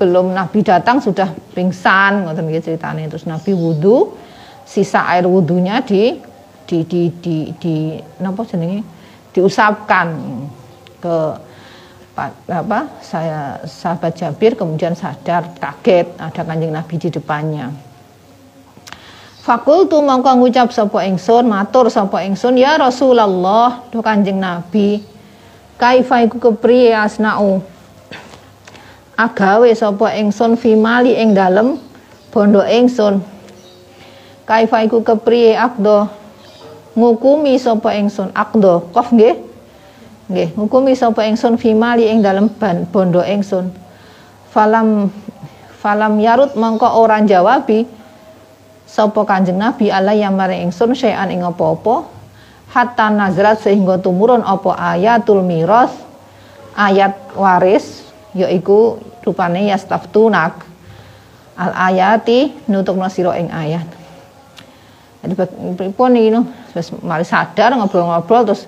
sebelum 0.00 0.32
Nabi 0.32 0.64
datang 0.64 0.96
sudah 0.96 1.28
pingsan 1.52 2.24
ngoten 2.24 2.48
nggih 2.48 2.64
ceritane. 2.64 3.04
Terus 3.04 3.28
Nabi 3.28 3.52
wudu 3.52 4.16
sisa 4.64 5.04
air 5.12 5.28
wudunya 5.28 5.84
di 5.84 6.16
di 6.64 6.88
di 6.88 7.12
di, 7.20 7.52
di 7.60 8.00
napa 8.24 8.48
jenenge? 8.48 8.80
Diusapkan 9.36 10.08
ke 11.04 11.16
apa 12.48 12.88
saya 13.04 13.60
sahabat 13.68 14.16
Jabir 14.16 14.56
kemudian 14.56 14.96
sadar 14.96 15.52
kaget 15.60 16.16
ada 16.16 16.48
kanjeng 16.48 16.72
Nabi 16.72 16.96
di 16.96 17.12
depannya. 17.12 17.68
Fakultu 19.44 20.00
mongko 20.00 20.32
ngucap 20.40 20.72
sapa 20.72 21.04
ingsun 21.04 21.44
matur 21.44 21.92
sapa 21.92 22.24
ingsun 22.24 22.56
ya 22.56 22.80
Rasulullah 22.80 23.84
do 23.92 24.00
Kanjeng 24.00 24.40
Nabi 24.40 25.00
kaifa 25.76 26.24
iku 26.24 26.40
kepriye 26.40 26.92
asnau 26.92 27.64
agawe 29.20 29.68
sapa 29.76 30.16
ingsun 30.16 30.56
fimali 30.56 31.12
ing 31.12 31.36
dalem 31.36 31.76
bondo 32.32 32.64
ingsun. 32.64 33.20
Kaifa 34.48 34.80
iku 34.88 35.04
kepriye 35.04 35.60
akdo? 35.60 36.08
Ngukumi 36.96 37.60
sapa 37.60 37.92
ingsun 38.00 38.32
akdo. 38.32 38.88
Kof 38.96 39.12
nggih? 39.12 39.36
Nggih 40.32 40.48
ngukumi 40.56 40.96
sapa 40.96 41.28
ingsun 41.28 41.60
fimali 41.60 42.08
ing 42.08 42.24
dalem 42.24 42.48
bondo 42.88 43.20
ingsun. 43.20 43.68
Falam 44.48 45.12
falam 45.78 46.16
yarut 46.18 46.56
mongko 46.56 46.88
ora 46.98 47.20
jawabi 47.20 47.86
sapa 48.88 49.22
Kanjeng 49.22 49.60
Nabi 49.60 49.92
Allah 49.92 50.16
yang 50.16 50.34
maring 50.34 50.72
ingsun 50.72 50.96
syai'an 50.96 51.28
ing 51.28 51.44
apa-apa. 51.44 52.08
Hatta 52.70 53.10
nazrat 53.10 53.60
sehingga 53.60 53.98
tumurun 53.98 54.46
apa 54.46 54.78
ayatul 54.94 55.42
miras 55.42 55.90
ayat 56.78 57.34
waris 57.34 58.09
yaiku 58.34 58.98
rupane 59.26 59.66
yastaftunak 59.66 60.62
al 61.58 61.72
ayati 61.92 62.54
nutukna 62.70 63.10
sira 63.10 63.36
ing 63.36 63.50
ayat. 63.50 63.86
Jadi 65.20 65.34
pripun 65.76 66.16
iki 66.16 66.32
no 66.32 66.48
wis 66.72 66.88
mari 67.04 67.28
sadar 67.28 67.76
ngobrol-ngobrol 67.76 68.48
terus 68.48 68.64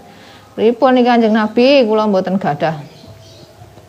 pripun 0.52 1.00
iki 1.00 1.08
Kanjeng 1.08 1.32
Nabi? 1.32 1.88
Kula 1.88 2.04
mboten 2.04 2.36
gadah 2.36 2.76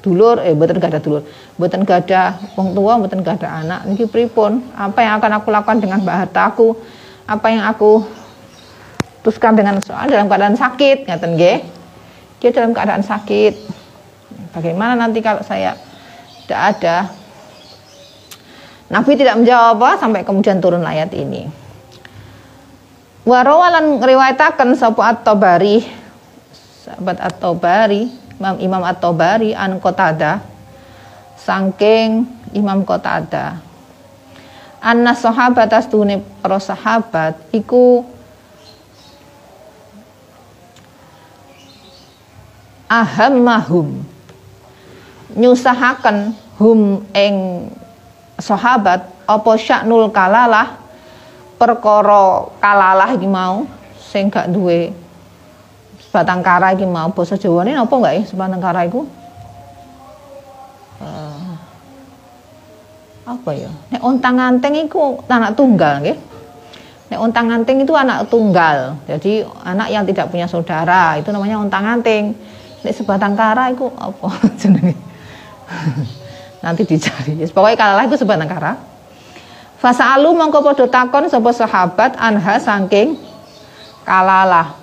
dulur 0.03 0.39
eh 0.43 0.55
mboten 0.55 0.79
gadah 0.79 0.99
dulur 0.99 1.23
mboten 1.59 1.83
gadah 1.83 2.55
wong 2.55 2.71
tua 2.71 2.93
mboten 2.95 3.19
gadah 3.19 3.51
anak. 3.65 3.79
Niki 3.91 4.07
pripun? 4.07 4.63
Apa 4.77 5.03
yang 5.03 5.19
akan 5.19 5.31
aku 5.43 5.47
lakukan 5.51 5.77
dengan 5.83 5.99
mbak 5.99 6.27
hartaku? 6.27 6.79
Apa 7.27 7.51
yang 7.51 7.67
aku 7.67 8.07
teruskan 9.23 9.55
dengan 9.55 9.79
soal 9.83 10.07
dalam 10.07 10.31
keadaan 10.31 10.55
sakit? 10.55 11.07
Ngaten 11.07 11.31
nggih. 11.35 11.57
Dia 12.39 12.49
dalam 12.51 12.71
keadaan 12.75 13.03
sakit 13.03 13.72
bagaimana 14.53 14.93
nanti 14.95 15.19
kalau 15.19 15.41
saya 15.41 15.75
tidak 16.45 16.61
ada? 16.77 16.97
Nabi 18.93 19.17
tidak 19.17 19.41
menjawab 19.41 19.81
apa 19.81 19.89
sampai 19.97 20.21
kemudian 20.21 20.61
turun 20.61 20.85
ayat 20.85 21.09
ini. 21.17 21.49
Warawalan 23.25 24.03
riwayataken 24.03 24.75
sapa 24.77 25.17
At-Tabari 25.17 25.81
sahabat 26.83 27.17
At-Tabari 27.17 28.11
Imam 28.37 28.55
Imam 28.61 28.83
At-Tabari 28.83 29.55
an 29.57 29.81
Qatada. 29.81 30.53
Sangking 31.43 32.23
Imam 32.55 32.87
Kota 32.87 33.19
ada 33.19 33.59
Anna 34.79 35.11
sahabat 35.11 35.67
astune 35.75 36.23
para 36.39 36.55
sahabat 36.59 37.35
iku 37.51 38.07
ahammahum 42.87 44.03
nyusahaken 45.33 46.33
hum 46.61 47.01
ing 47.13 47.67
sahabat 48.37 49.05
apa 49.23 49.51
syaknul 49.57 50.09
kalalah 50.09 50.77
perkara 51.57 52.49
kalalah 52.59 53.09
iki 53.15 53.29
mau 53.29 53.65
sing 53.97 54.29
gak 54.29 54.51
duwe 54.51 54.93
sebatang 56.13 56.45
kara 56.45 56.77
iki 56.77 56.85
mau. 56.85 57.09
Basa 57.09 57.33
Jawane 57.41 57.73
napa 57.73 57.97
enggak 57.97 58.13
ya 58.13 58.23
sebatang 58.29 58.61
kara 58.61 58.85
iku? 58.85 59.01
Apa 63.25 63.49
ya? 63.57 63.71
Nek 63.89 64.01
ontang 64.05 64.37
anting 64.37 64.85
itu 64.85 64.99
anak 65.25 65.57
tunggal 65.57 66.05
nggih. 66.05 66.17
Nek 67.09 67.17
ontang 67.17 67.49
anting 67.49 67.81
itu 67.81 67.97
anak 67.97 68.29
tunggal. 68.29 68.93
Jadi 69.09 69.41
anak 69.65 69.89
yang 69.89 70.05
tidak 70.05 70.29
punya 70.29 70.45
saudara 70.45 71.17
itu 71.17 71.33
namanya 71.33 71.57
ontang 71.57 71.81
anting 71.81 72.37
nek 72.85 72.93
sebatang 72.93 73.33
kara 73.33 73.73
itu 73.73 73.89
apa 73.97 74.29
jenenge 74.61 74.93
nanti 76.63 76.87
dicari. 76.87 77.35
Pokoknya 77.51 77.75
kalah 77.75 78.07
itu 78.07 78.15
sebatang 78.15 78.47
kara 78.47 78.93
Fasa 79.83 80.15
alu 80.15 80.31
mongko 80.31 80.63
padha 80.63 80.87
takon 80.87 81.27
sapa 81.27 81.51
sahabat 81.51 82.15
anha 82.15 82.55
saking 82.55 83.19
kalalah. 84.07 84.79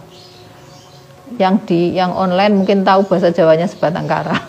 Yang 1.40 1.54
di 1.64 1.96
yang 1.96 2.12
online 2.12 2.52
mungkin 2.52 2.84
tahu 2.84 3.08
bahasa 3.08 3.32
Jawanya 3.32 3.64
sebatang 3.64 4.04
kara. 4.04 4.36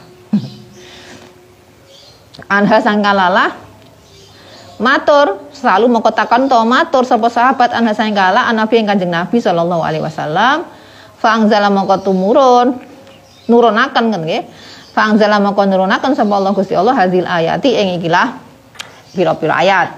Anha 2.60 2.84
sang 2.84 2.99
kalalah. 2.99 3.56
Matur 4.82 5.39
selalu 5.56 5.88
mau 5.88 6.04
kotakan 6.04 6.51
to 6.51 6.60
matur 6.67 7.08
sapa 7.08 7.32
sahabat 7.32 7.71
ana 7.71 7.95
kala 7.95 8.49
an 8.49 8.60
nabi 8.60 8.82
yang 8.82 8.91
kanjeng 8.91 9.13
nabi 9.13 9.39
sallallahu 9.39 9.88
alaihi 9.88 10.04
wasallam. 10.04 10.67
Fa 11.15 11.39
angzala 11.39 11.71
mongko 11.71 12.04
tumurun. 12.04 12.75
Nurunaken 13.47 14.06
kan 14.12 14.19
nggih 14.19 14.43
fa 14.91 15.08
angzala 15.08 15.39
mongko 15.39 15.63
nurunaken 15.67 16.12
sapa 16.13 16.34
Allah 16.36 16.51
Gusti 16.51 16.75
Allah 16.75 16.95
hadil 16.95 17.23
ayati 17.23 17.71
ing 17.75 17.99
ikilah 17.99 18.36
pira-pira 19.15 19.56
ayat. 19.60 19.89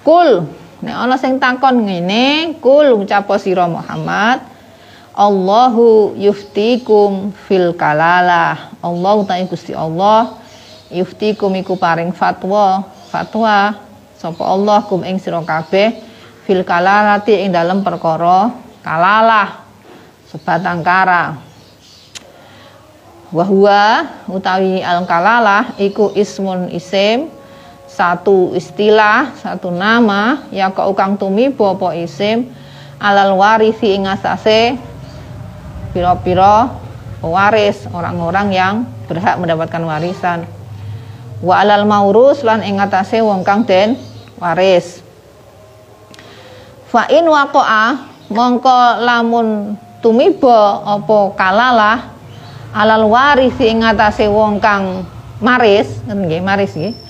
Kul 0.00 0.48
nek 0.80 0.96
ana 0.96 1.16
sing 1.20 1.36
takon 1.36 1.84
ngene 1.84 2.56
kul 2.60 2.96
ucap 3.00 3.28
sira 3.40 3.64
Muhammad 3.68 4.44
Allahu 5.16 6.12
yuftikum 6.20 7.32
fil 7.48 7.72
kalalah 7.72 8.76
Allah 8.84 9.16
ta 9.24 9.40
Gusti 9.48 9.72
Allah 9.72 10.36
yuftikum 10.92 11.52
iku 11.56 11.76
paring 11.76 12.12
fatwa. 12.12 12.84
Fatwa 13.06 13.76
sapa 14.16 14.44
Allah 14.44 14.84
kum 14.84 15.04
ing 15.04 15.16
sira 15.20 15.40
kabeh 15.40 16.00
fil 16.44 16.64
kalalati 16.64 17.44
ing 17.44 17.52
dalem 17.52 17.80
perkara 17.80 18.52
kalalah 18.84 19.66
sebatang 20.28 20.84
kara 20.84 21.45
wahwa 23.34 24.06
utawi 24.30 24.82
al 24.82 25.02
kalalah 25.06 25.74
iku 25.78 26.14
ismun 26.14 26.70
isim 26.70 27.32
satu 27.86 28.52
istilah 28.54 29.34
satu 29.40 29.72
nama 29.72 30.46
ya 30.52 30.70
kau 30.70 30.92
kang 30.92 31.16
tumi 31.18 31.50
apa 31.50 31.88
isim 31.96 32.50
alal 33.00 33.38
warisi 33.40 33.96
ing 33.96 34.06
asase 34.06 34.76
piro-piro 35.96 36.86
waris 37.24 37.88
orang-orang 37.90 38.48
yang 38.52 38.74
berhak 39.08 39.38
mendapatkan 39.40 39.82
warisan. 39.82 40.44
Wa 41.40 41.62
alal 41.64 41.84
maurus 41.84 42.40
lan 42.44 42.64
ing 42.64 42.80
atase 42.80 43.20
wong 43.20 43.44
kang 43.44 43.64
den 43.64 43.96
waris. 44.40 45.04
Fa 46.88 47.08
in 47.12 47.28
waqa'a 47.28 48.12
mongko 48.32 48.80
lamun 49.04 49.76
tumiba 50.00 50.84
apa 50.84 51.18
kalalah 51.36 52.15
alal 52.76 53.08
warisi 53.08 53.72
ing 53.72 53.80
atase 53.80 54.28
wong 54.28 54.60
kang 54.60 55.08
maris 55.40 55.88
nggih 56.04 56.44
maris 56.44 56.76
nggih 56.76 57.06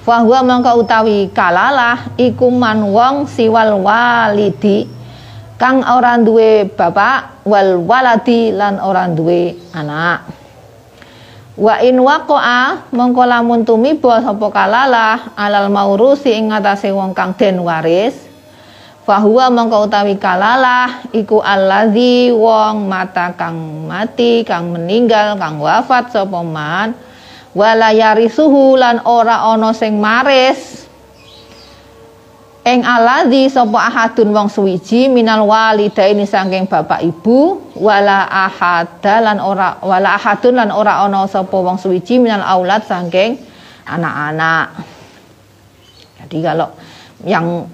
Fahuwa 0.00 0.40
mangka 0.40 0.72
utawi 0.80 1.28
kalalah 1.28 2.16
iku 2.16 2.48
man 2.48 2.88
wong 2.88 3.28
siwal 3.28 3.84
walidi 3.84 4.88
kang 5.60 5.84
ora 5.84 6.16
duwe 6.16 6.64
bapak 6.72 7.44
wal 7.44 7.84
waladi 7.84 8.48
lan 8.48 8.80
ora 8.80 9.04
duwe 9.12 9.60
anak. 9.76 10.24
Wa 11.60 11.84
in 11.84 12.00
waqa'a 12.00 12.88
mongko 12.96 13.28
lamun 13.28 13.68
tumiba 13.68 14.24
sapa 14.24 14.48
kalalah 14.48 15.36
alal 15.36 15.68
maurusi 15.68 16.32
ing 16.32 16.48
ngatasé 16.48 16.96
wong 16.96 17.12
kang 17.12 17.36
den 17.36 17.60
waris 17.60 18.16
fahuwa 19.04 19.48
mongko 19.50 19.88
utawi 19.88 20.14
kalalah 20.20 21.08
iku 21.10 21.40
allazi 21.40 22.30
wong 22.30 22.86
mata 22.86 23.32
kang 23.34 23.88
mati 23.88 24.44
kang 24.44 24.70
meninggal 24.70 25.36
kang 25.40 25.58
wafat 25.58 26.12
sapa 26.12 26.40
man. 26.44 26.92
Wala 27.50 27.90
yarisuhu 27.90 28.78
lan 28.78 29.02
ora 29.02 29.42
ana 29.50 29.74
sing 29.74 29.98
maris. 29.98 30.86
Ing 32.60 32.84
aladzi 32.86 33.50
sapa 33.50 33.88
ahadun 33.88 34.30
wong 34.30 34.46
suwiji 34.52 35.08
minal 35.10 35.48
walidaini 35.48 36.28
saking 36.28 36.68
bapak 36.70 37.02
ibu 37.02 37.58
wala 37.74 38.28
ahada 38.28 39.18
lan 39.18 39.40
ora 39.42 39.80
wala 39.82 40.14
ahadun 40.14 40.60
lan 40.60 40.70
ora 40.70 41.02
ana 41.02 41.26
sapa 41.26 41.56
wong 41.56 41.80
suwiji 41.80 42.22
minal 42.22 42.44
aulad 42.44 42.84
saking 42.86 43.40
anak-anak. 43.88 44.76
Jadi 46.20 46.38
kalau 46.44 46.68
yang 47.26 47.66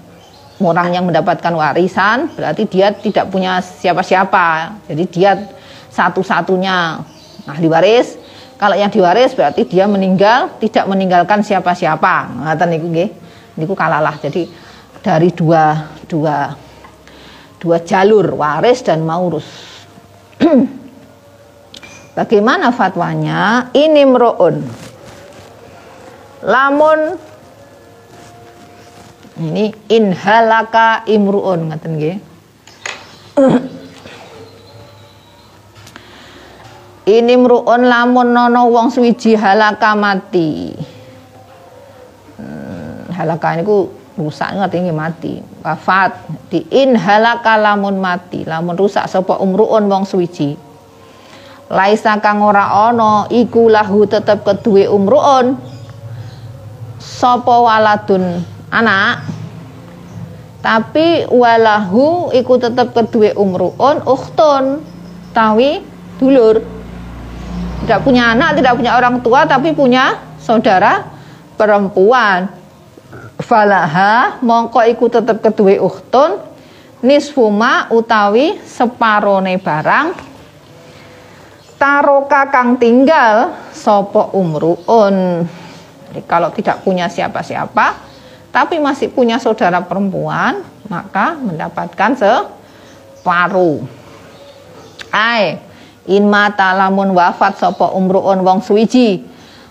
orang 0.61 0.93
yang 0.93 1.05
mendapatkan 1.05 1.53
warisan 1.53 2.33
berarti 2.33 2.65
dia 2.65 2.93
tidak 2.93 3.29
punya 3.29 3.61
siapa-siapa 3.61 4.79
jadi 4.89 5.03
dia 5.09 5.31
satu-satunya 5.93 7.01
ahli 7.45 7.67
waris 7.69 8.27
kalau 8.57 8.73
yang 8.73 8.89
diwaris 8.89 9.37
berarti 9.37 9.69
dia 9.69 9.85
meninggal 9.85 10.57
tidak 10.57 10.89
meninggalkan 10.89 11.45
siapa-siapa. 11.45 12.41
Ngaten 12.41 12.67
niku 12.73 12.87
nggih. 12.89 13.09
Niku 13.61 13.73
kalalah. 13.77 14.17
Jadi 14.17 14.49
dari 15.05 15.29
dua 15.29 15.93
dua 16.09 16.57
dua 17.61 17.77
jalur 17.85 18.25
waris 18.33 18.81
dan 18.81 19.05
maurus. 19.05 19.45
Bagaimana 22.17 22.73
fatwanya? 22.73 23.69
Ini 23.77 24.03
meruun. 24.09 24.65
Lamun 26.41 26.99
ini 29.37 29.69
inhalaka 29.85 31.05
imruun 31.05 31.69
ngaten 31.69 31.93
nggih. 31.97 32.17
ini 37.17 37.33
mruun 37.37 37.85
lamun 37.85 38.33
nono 38.33 38.73
wong 38.73 38.89
suwiji 38.89 39.37
halaka 39.37 39.93
mati. 39.93 40.73
Hmm, 42.41 43.13
halaka 43.13 43.61
niku 43.61 43.93
rusak 44.17 44.57
ngerti 44.57 44.89
mati. 44.89 45.33
Wafat. 45.61 46.17
Di 46.49 46.65
in 46.73 46.97
halaka 46.97 47.61
lamun 47.61 48.01
mati. 48.01 48.41
Lamun 48.41 48.73
rusak 48.73 49.05
sapa 49.05 49.37
umruun 49.37 49.85
wong 49.85 50.03
suwiji. 50.09 50.57
Laisa 51.69 52.17
kang 52.23 52.41
ora 52.41 52.89
ana 52.89 53.27
iku 53.29 53.67
lahu 53.69 54.07
tetep 54.07 54.41
keduwe 54.47 54.87
umruun 54.87 55.59
sapa 56.97 57.55
waladun 57.59 58.39
anak. 58.71 59.23
Tapi 60.61 61.29
walahu 61.31 62.33
iku 62.33 62.59
tetep 62.59 62.91
keduwe 62.91 63.31
umruun 63.37 64.03
ukhtun. 64.03 64.83
Tawi 65.31 65.85
dulur. 66.17 66.59
Tidak 67.85 68.03
punya 68.03 68.35
anak, 68.35 68.59
tidak 68.59 68.75
punya 68.75 68.97
orang 68.99 69.23
tua, 69.23 69.47
tapi 69.47 69.71
punya 69.71 70.19
saudara 70.41 71.07
perempuan. 71.55 72.51
Falaha 73.37 74.41
mongko 74.41 74.81
iku 74.89 75.13
tetep 75.13 75.39
kedue 75.45 75.77
uhtun 75.77 76.41
nisfuma 77.05 77.85
utawi 77.93 78.57
separone 78.65 79.61
barang. 79.61 80.07
Taroka 81.77 82.49
kang 82.49 82.81
tinggal 82.81 83.53
sopo 83.69 84.33
umruun. 84.33 85.45
Kalau 86.25 86.49
tidak 86.49 86.81
punya 86.81 87.05
siapa-siapa, 87.05 88.06
tapi 88.57 88.81
masih 88.81 89.13
punya 89.13 89.37
saudara 89.37 89.85
perempuan, 89.85 90.65
maka 90.89 91.37
mendapatkan 91.37 92.17
separuh. 92.17 93.85
Ai 95.13 95.61
in 96.09 96.25
mata 96.25 96.73
lamun 96.73 97.13
wafat 97.13 97.61
sapa 97.61 97.93
umruun 97.93 98.41
wong 98.41 98.65
suwiji 98.65 99.21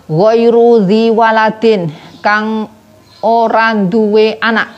ghairu 0.07 0.87
waladin 1.11 1.91
kang 2.23 2.71
ora 3.19 3.75
duwe 3.75 4.39
anak. 4.39 4.71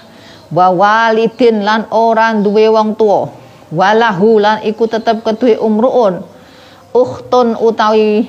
Wa 0.49 0.73
walidin 0.73 1.61
lan 1.61 1.85
ora 1.93 2.33
duwe 2.33 2.65
wong 2.65 2.97
tuwa. 2.97 3.29
Walahu 3.69 4.41
lan 4.41 4.65
iku 4.65 4.89
tetep 4.89 5.21
keduwe 5.21 5.61
umruun. 5.61 6.25
Ukhtun 6.97 7.53
utawi 7.61 8.25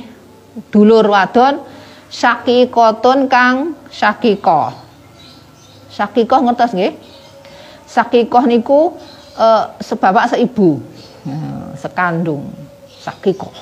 dulur 0.68 1.08
wadon 1.08 1.64
syakikotun 2.12 3.32
kang 3.32 3.72
syakiko 3.88 4.79
syakikoh 5.90 6.40
ngertos 6.46 6.72
nggih 6.72 6.94
syakikoh 7.90 8.46
niku 8.46 8.94
uh, 9.34 9.74
sebapak 9.82 10.30
seibu 10.30 10.78
nah, 11.26 11.74
sekandung 11.74 12.46
sakikoh. 13.00 13.56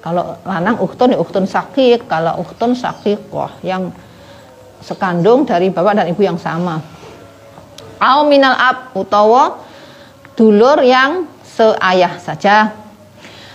Kalau 0.00 0.36
lanang 0.44 0.80
uhtun 0.84 1.16
ya 1.16 1.18
uhtun 1.20 1.48
sakik, 1.48 2.04
kalau 2.08 2.40
uhtun 2.44 2.76
sakikoh 2.76 3.48
yang 3.64 3.88
sekandung 4.84 5.48
dari 5.48 5.72
bapak 5.72 5.96
dan 5.96 6.06
ibu 6.12 6.20
yang 6.24 6.36
sama. 6.36 6.80
Au 8.00 8.28
minal 8.28 8.52
ab 8.52 8.92
utawa 8.92 9.64
dulur 10.36 10.84
yang 10.84 11.24
seayah 11.40 12.20
saja. 12.20 12.76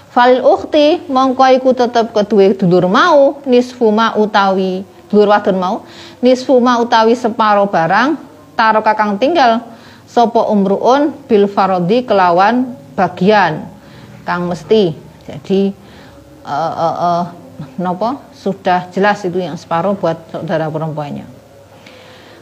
Fal 0.09 0.41
ukhti 0.41 1.05
mongko 1.05 1.45
iku 1.53 1.69
tetep 1.77 2.09
kedue 2.17 2.57
dulur 2.57 2.89
mau 2.89 3.37
nisfuma 3.45 4.17
utawi 4.17 4.81
dulur 5.09 5.33
wadon 5.33 5.57
mau. 5.57 5.75
Nisfuma 6.21 6.77
utawi 6.79 7.17
separo 7.17 7.67
barang 7.67 8.15
taro 8.53 8.79
kakang 8.85 9.17
tinggal 9.17 9.65
sopo 10.05 10.49
umruun 10.49 11.13
bil 11.25 11.49
farodi 11.49 12.05
kelawan 12.05 12.77
bagian. 12.93 13.65
Kang 14.23 14.45
mesti. 14.45 14.93
Jadi 15.25 15.73
uh, 16.45 16.73
uh, 16.73 16.97
uh, 16.97 17.23
nopo? 17.81 18.31
Sudah 18.33 18.87
jelas 18.93 19.19
itu 19.27 19.41
yang 19.41 19.59
separuh 19.59 19.99
buat 19.99 20.31
saudara 20.31 20.71
perempuannya. 20.71 21.27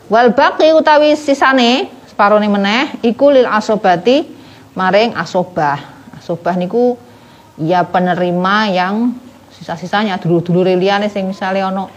Wal 0.07 0.31
baqi 0.31 0.71
utawi 0.71 1.17
sisane 1.19 1.91
separuh 2.07 2.39
nih 2.39 2.51
meneh 2.51 2.83
iku 3.03 3.33
lil 3.33 3.49
asobati 3.49 4.23
maring 4.77 5.17
asobah. 5.17 5.79
Asobah 6.15 6.55
niku 6.55 6.95
ya 7.59 7.83
penerima 7.83 8.71
yang 8.71 9.17
sisa-sisanya 9.57 10.21
dulu-dulu 10.21 10.61
liyane 10.63 11.09
sing 11.09 11.25
misalnya 11.25 11.73
ono 11.73 11.89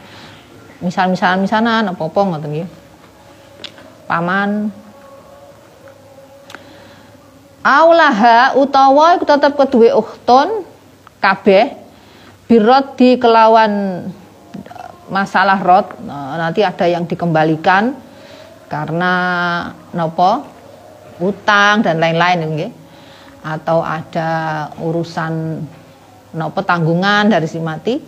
misal-misal 0.80 1.40
misalnya 1.40 1.84
apa-apa 1.92 2.20
ngoten 2.20 2.66
paman. 4.08 4.72
Aulaha 7.60 8.56
utawa 8.56 9.20
tetep 9.20 9.52
kedue 9.52 9.92
uhtun 9.92 10.64
kabeh 11.20 11.76
birot 12.48 12.96
di 12.96 13.20
kelawan 13.20 14.08
masalah 15.12 15.60
rot 15.60 15.92
nanti 16.40 16.64
ada 16.64 16.88
yang 16.88 17.04
dikembalikan 17.04 17.92
karena 18.72 19.14
nopo 19.92 20.40
utang 21.20 21.84
dan 21.84 22.00
lain-lain 22.00 22.72
atau 23.44 23.84
ada 23.84 24.30
urusan 24.80 25.60
nopo 26.32 26.64
tanggungan 26.64 27.28
dari 27.28 27.44
si 27.44 27.60
mati 27.60 28.00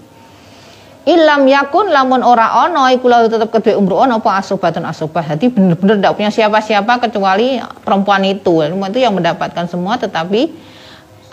Ilam 1.03 1.51
yakun 1.51 1.91
lamun 1.91 2.23
ora 2.23 2.71
ono 2.71 2.87
iku 2.87 3.11
lalu 3.11 3.27
tetep 3.27 3.51
kedue 3.51 3.75
umruun 3.75 4.07
apa 4.15 4.39
asobatun 4.39 4.87
asobah. 4.87 5.35
Jadi 5.35 5.51
bener-bener 5.51 5.99
tidak 5.99 6.15
punya 6.15 6.31
siapa-siapa 6.31 7.03
kecuali 7.03 7.59
perempuan 7.83 8.23
itu. 8.23 8.63
Itu 8.63 8.99
yang 9.03 9.19
mendapatkan 9.19 9.67
semua 9.67 9.99
tetapi 9.99 10.55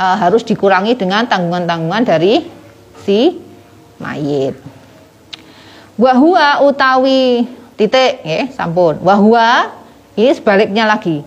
uh, 0.02 0.16
harus 0.18 0.42
dikurangi 0.42 0.98
dengan 0.98 1.30
tanggungan-tanggungan 1.30 2.02
dari 2.02 2.50
si 3.06 3.38
mayit. 4.02 4.58
Wahua 6.02 6.66
utawi 6.66 7.46
titik 7.78 8.26
ya, 8.26 8.50
sampun. 8.50 8.98
Wahua 9.06 9.70
ini 10.18 10.34
sebaliknya 10.34 10.90
lagi. 10.90 11.22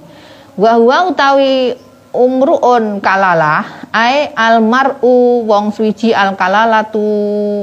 Wahua 0.59 1.14
utawi 1.14 1.78
umruun 2.12 3.01
kalalah 3.01 3.88
ai 3.88 4.29
almaru 4.37 5.48
wong 5.48 5.72
suwiji 5.72 6.12
al 6.12 6.37
kalalatu 6.37 7.03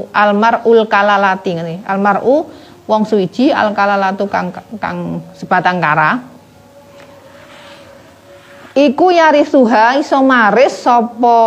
almarul 0.09 0.89
kalalati 0.89 1.55
ngene. 1.55 1.85
Almaru 1.85 2.49
wong 2.89 3.01
suwiji 3.05 3.53
al 3.53 3.71
kalalatu 3.77 4.25
kang 4.25 4.49
kang 4.81 5.21
sebatang 5.37 5.77
kara. 5.77 6.17
Iku 8.73 9.11
yarisuha 9.11 9.97
iso 9.97 10.21
maris 10.21 10.85
sapa 10.85 11.37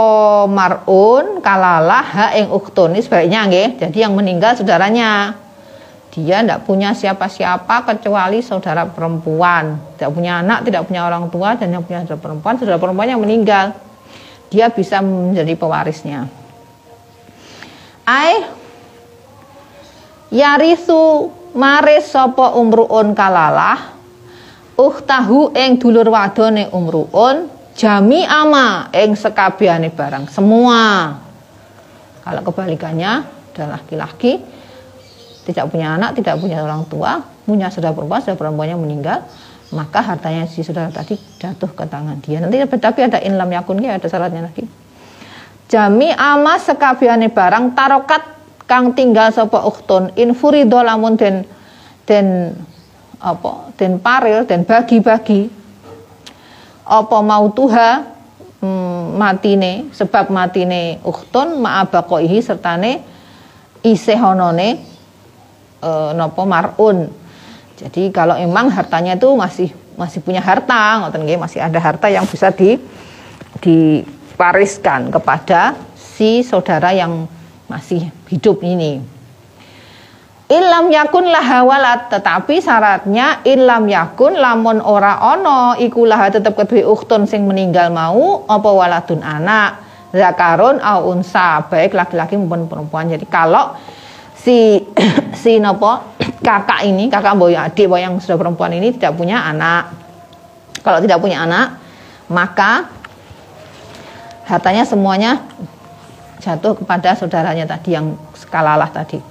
marun 0.51 1.39
kalalah 1.43 2.05
ha 2.05 2.27
ing 2.39 2.51
uktun. 2.51 2.95
Sebaliknya 2.99 3.47
nggih. 3.47 3.69
Jadi 3.83 3.99
yang 4.03 4.15
meninggal 4.15 4.55
saudaranya 4.59 5.42
dia 6.13 6.45
tidak 6.45 6.69
punya 6.69 6.93
siapa-siapa 6.93 7.89
kecuali 7.89 8.45
saudara 8.45 8.85
perempuan. 8.85 9.97
Tidak 9.97 10.13
punya 10.13 10.45
anak 10.45 10.69
tidak 10.69 10.85
punya 10.85 11.09
orang 11.09 11.33
tua 11.33 11.57
dan 11.57 11.73
yang 11.73 11.81
punya 11.81 12.05
saudara 12.05 12.21
perempuan 12.21 12.55
saudara 12.61 12.77
perempuan 12.77 13.09
yang 13.09 13.23
meninggal. 13.25 13.73
Dia 14.53 14.69
bisa 14.69 15.01
menjadi 15.01 15.57
pewarisnya. 15.57 16.29
Ai 18.05 18.45
yarisu 20.29 21.33
maris 21.57 22.13
sapa 22.13 22.61
umruun 22.61 23.17
kalalah 23.17 23.97
uhtahu 24.77 25.57
ing 25.57 25.81
dulur 25.81 26.13
wadone 26.13 26.69
umruun 26.77 27.49
jami 27.73 28.29
ama 28.29 28.93
ing 28.93 29.17
sekabehane 29.17 29.89
barang 29.89 30.29
semua. 30.29 31.17
Kalau 32.21 32.43
kebalikannya 32.45 33.13
adalah 33.53 33.81
laki-laki 33.81 34.62
tidak 35.43 35.71
punya 35.71 35.99
anak 35.99 36.15
tidak 36.19 36.39
punya 36.39 36.63
orang 36.63 36.87
tua 36.87 37.23
punya 37.43 37.69
saudara 37.69 37.95
perempuan 37.95 38.21
saudara 38.23 38.39
perempuannya 38.39 38.77
meninggal 38.79 39.19
maka 39.73 40.05
hartanya 40.05 40.45
si 40.45 40.61
saudara 40.61 40.93
tadi 40.93 41.17
jatuh 41.41 41.73
ke 41.73 41.85
tangan 41.89 42.21
dia. 42.21 42.39
Nanti 42.45 42.61
tapi 42.77 43.09
ada 43.09 43.19
inlam 43.25 43.49
yakun 43.49 43.81
ya 43.81 43.97
ada 43.97 44.07
syaratnya 44.07 44.45
lagi. 44.45 44.69
Jami 45.73 46.13
ama 46.13 46.61
sekabehane 46.61 47.33
barang 47.33 47.73
tarokat 47.73 48.23
kang 48.69 48.93
tinggal 48.93 49.33
sapa 49.33 49.65
ukhtun. 49.65 50.13
Infurido 50.21 50.85
lamun 50.85 51.17
den 51.17 51.49
den 52.05 52.53
apa 53.17 53.73
den 53.81 53.97
paril 53.97 54.45
den 54.45 54.69
bagi-bagi. 54.69 55.49
Apa 56.85 57.25
mau 57.25 57.49
tuha 57.49 58.05
hmm, 58.61 59.17
matine 59.17 59.89
sebab 59.97 60.29
matine 60.29 61.01
ukhtun 61.01 61.57
ma'abaqaihi 61.65 62.45
sertane 62.45 63.01
isih 63.81 64.21
honone 64.21 64.92
e, 65.83 65.91
nopo 66.15 66.47
marun 66.47 67.11
jadi 67.77 68.15
kalau 68.15 68.39
emang 68.39 68.71
hartanya 68.71 69.19
itu 69.19 69.27
masih 69.35 69.75
masih 69.99 70.23
punya 70.23 70.39
harta 70.39 71.03
ngoten 71.03 71.27
nggih 71.27 71.43
masih 71.43 71.59
ada 71.59 71.83
harta 71.83 72.07
yang 72.07 72.25
bisa 72.25 72.55
di 72.55 72.79
dipariskan 73.59 75.11
kepada 75.11 75.75
si 75.99 76.47
saudara 76.47 76.95
yang 76.95 77.27
masih 77.67 78.09
hidup 78.31 78.63
ini 78.63 79.03
Ilam 80.53 80.93
yakun 80.93 81.33
laha 81.33 81.65
walad 81.65 82.13
tetapi 82.13 82.61
syaratnya 82.61 83.41
ilam 83.49 83.89
yakun 83.89 84.37
lamun 84.37 84.85
ora 84.85 85.17
ono 85.33 85.73
iku 85.81 86.05
laha 86.05 86.29
tetep 86.29 86.53
kedue 86.53 86.85
ukhtun 86.85 87.25
sing 87.25 87.49
meninggal 87.49 87.89
mau 87.89 88.45
apa 88.45 88.69
waladun 88.69 89.25
anak 89.25 89.81
zakarun 90.13 90.77
au 90.77 91.09
unsa 91.09 91.65
baik 91.73 91.97
laki-laki 91.97 92.37
maupun 92.37 92.69
perempuan. 92.69 93.09
Jadi 93.09 93.25
kalau 93.33 93.73
si 94.43 94.83
si 95.43 95.63
nopo 95.63 96.19
kakak 96.47 96.83
ini 96.83 97.07
kakak 97.07 97.39
boy 97.39 97.55
adik 97.55 97.87
boy 97.87 98.03
yang 98.03 98.19
sudah 98.19 98.35
perempuan 98.35 98.75
ini 98.75 98.91
tidak 98.95 99.15
punya 99.15 99.47
anak. 99.47 99.95
Kalau 100.83 100.99
tidak 100.99 101.23
punya 101.23 101.47
anak 101.47 101.79
maka 102.27 102.91
hartanya 104.51 104.83
semuanya 104.83 105.47
jatuh 106.43 106.75
kepada 106.75 107.15
saudaranya 107.15 107.71
tadi 107.71 107.95
yang 107.95 108.19
skalalah 108.35 108.91
tadi. 108.91 109.23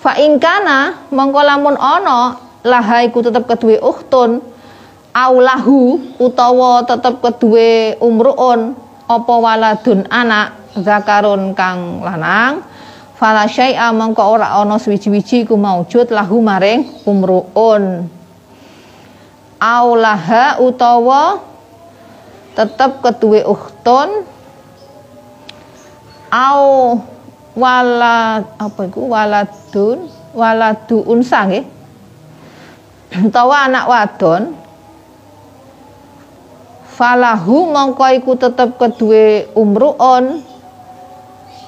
Fa 0.00 0.16
ingkana 0.16 1.12
mongko 1.12 1.40
lamun 1.44 1.76
ana 1.76 2.40
laha 2.64 3.04
iku 3.04 3.20
tetep 3.20 3.44
kedue 3.44 3.76
ukhtun 3.76 4.40
aulahu 5.12 6.00
utawa 6.16 6.88
tetep 6.88 7.20
kedue 7.20 8.00
umruun 8.00 8.72
apa 9.04 9.34
waladun 9.36 10.08
anak 10.08 10.56
zakarun 10.78 11.52
kang 11.52 12.00
lanang 12.00 12.64
fala 13.20 13.44
syai'a 13.44 13.92
mongko 13.92 14.24
ora 14.24 14.56
ana 14.56 14.80
suwiji-wiji 14.80 15.44
iku 15.44 15.60
maujud 15.60 16.08
lahu 16.08 16.40
maring 16.40 16.88
umruun 17.04 18.08
aulaha 19.60 20.56
utawa 20.56 21.44
tetep 22.56 23.04
kedue 23.04 23.44
ukhtun 23.44 24.24
au 26.32 26.96
wala 27.58 28.40
apa 28.56 28.80
iku? 28.86 29.10
Waladun 29.10 30.08
waladu 30.32 31.02
unsa 31.04 31.44
nggih 31.44 31.66
utawa 33.26 33.66
anak 33.66 33.84
wadon. 33.90 34.42
Falahu 36.94 37.72
mongko 37.72 38.04
iku 38.12 38.32
tetep 38.36 38.76
kedue 38.76 39.48
umruun 39.56 40.44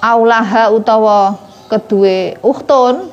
aulaha 0.03 0.67
utawa 0.75 1.39
kedue 1.71 2.35
uhtun 2.43 3.07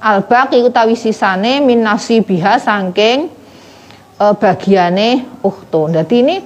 albaqi 0.00 0.64
utawi 0.64 0.96
sisane 0.96 1.60
min 1.60 1.84
nasibiha 1.84 2.56
saking 2.56 3.28
e, 4.16 4.24
bagiane 4.40 5.28
uhtun. 5.44 5.92
Dadi 5.92 6.16
ini 6.24 6.36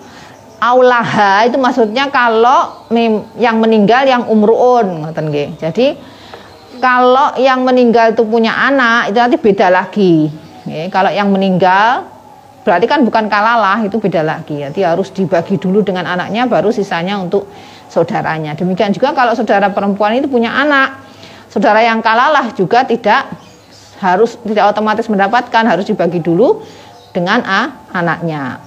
aulaha 0.59 1.47
itu 1.47 1.55
maksudnya 1.63 2.11
kalau 2.11 2.91
yang 3.39 3.63
meninggal 3.63 4.03
yang 4.03 4.27
umruun 4.27 5.07
ngoten 5.07 5.31
nggih. 5.31 5.49
Jadi 5.63 5.87
kalau 6.83 7.39
yang 7.39 7.63
meninggal 7.63 8.13
itu 8.19 8.27
punya 8.27 8.51
anak 8.59 9.15
itu 9.15 9.19
nanti 9.23 9.39
beda 9.39 9.67
lagi. 9.71 10.15
Kalau 10.91 11.13
yang 11.15 11.31
meninggal 11.31 12.11
berarti 12.65 12.89
kan 12.89 13.05
bukan 13.05 13.29
kalalah 13.31 13.79
itu 13.87 14.01
beda 14.01 14.25
lagi. 14.27 14.65
Jadi 14.65 14.81
harus 14.83 15.13
dibagi 15.15 15.61
dulu 15.61 15.85
dengan 15.85 16.09
anaknya 16.09 16.49
baru 16.51 16.75
sisanya 16.75 17.21
untuk 17.21 17.47
saudaranya. 17.95 18.59
Demikian 18.59 18.91
juga 18.91 19.15
kalau 19.15 19.39
saudara 19.39 19.71
perempuan 19.71 20.19
itu 20.19 20.27
punya 20.27 20.51
anak, 20.51 20.99
saudara 21.47 21.79
yang 21.79 22.03
kalalah 22.03 22.51
juga 22.59 22.83
tidak 22.83 23.31
harus 24.03 24.35
tidak 24.43 24.75
otomatis 24.75 25.07
mendapatkan, 25.07 25.63
harus 25.63 25.87
dibagi 25.87 26.19
dulu 26.19 26.67
dengan 27.15 27.39
a, 27.47 27.87
anaknya. 27.95 28.59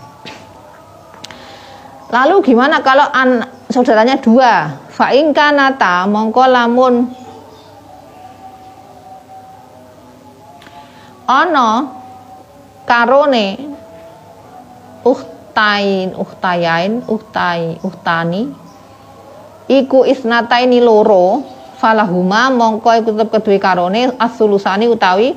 Lalu 2.08 2.40
gimana 2.48 2.80
kalau 2.80 3.04
an, 3.12 3.44
saudaranya 3.68 4.16
dua? 4.24 4.72
Fa'in 4.96 5.36
kanata 5.36 6.08
mongko 6.08 6.44
lamun 6.48 7.06
ono 11.28 11.72
karone 12.88 13.48
uhtain 15.04 16.16
uhtayain 16.16 17.04
uhtai 17.04 17.84
uhtani 17.84 18.66
iku 19.67 20.08
isnataini 20.08 20.80
loro 20.80 21.43
falahuma 21.77 22.49
mongko 22.49 22.89
iku 23.03 23.10
tetep 23.13 23.30
kedue 23.30 23.60
karone 23.62 24.15
asulusani 24.17 24.88
utawi 24.89 25.36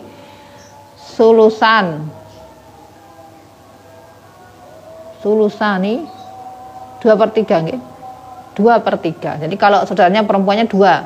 sulusan. 0.96 2.08
Sulusani 5.20 6.00
dua 7.04 7.14
per 7.18 7.28
tiga 7.36 7.60
nggih? 7.60 7.80
Dua 8.56 8.80
per 8.80 8.96
tiga. 8.96 9.36
Jadi 9.36 9.52
kalau 9.60 9.84
saudaranya 9.84 10.24
perempuannya 10.24 10.64
dua. 10.64 11.04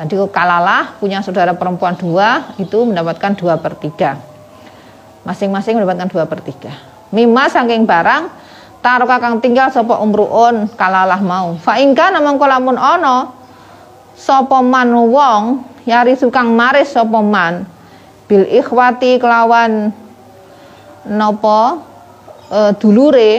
Nanti 0.00 0.16
kalalah 0.32 0.96
punya 0.96 1.20
saudara 1.20 1.52
perempuan 1.52 1.92
dua 1.92 2.56
itu 2.56 2.88
mendapatkan 2.88 3.36
dua 3.36 3.60
per 3.60 3.76
tiga. 3.76 4.16
Masing-masing 5.28 5.76
mendapatkan 5.76 6.08
dua 6.08 6.24
per 6.24 6.40
tiga. 6.40 6.72
Mima 7.12 7.52
saking 7.52 7.84
barang 7.84 8.39
taruh 8.80 9.08
kakang 9.08 9.40
tinggal 9.40 9.68
sopo 9.68 9.96
umruun? 10.00 10.68
Kalalah 10.74 11.20
mau. 11.20 11.56
Faingka 11.60 12.12
namang 12.12 12.40
kolamun 12.40 12.76
ono 12.76 13.32
sopo 14.16 14.60
man 14.60 14.92
wong 14.92 15.42
yari 15.88 16.16
sukang 16.16 16.52
maris 16.52 16.92
sopo 16.92 17.20
man 17.24 17.64
bil 18.28 18.44
ikhwati 18.44 19.20
kelawan 19.20 19.92
nopo 21.08 21.80
e, 22.48 22.58
dulure 22.80 23.32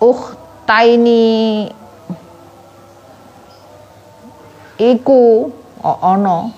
ukhtaini 0.00 1.24
iku 4.76 5.48
ana. 5.80 6.52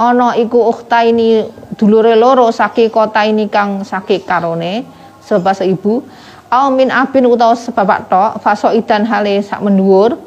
Ana 0.00 0.32
iku 0.40 0.72
ukhtaini 0.72 1.44
dulure 1.76 2.16
loro 2.16 2.48
saking 2.48 2.88
kota 2.88 3.28
ini 3.28 3.52
kang 3.52 3.84
sakit 3.84 4.24
karone 4.24 4.99
sebab 5.30 5.54
seibu 5.54 6.02
au 6.50 6.66
min 6.74 6.90
abin 6.90 7.30
utawa 7.30 7.54
sebapak 7.54 8.10
tok 8.10 8.42
faso 8.42 8.74
idan 8.74 9.06
hale 9.06 9.38
sak 9.46 9.62
menduwur 9.62 10.18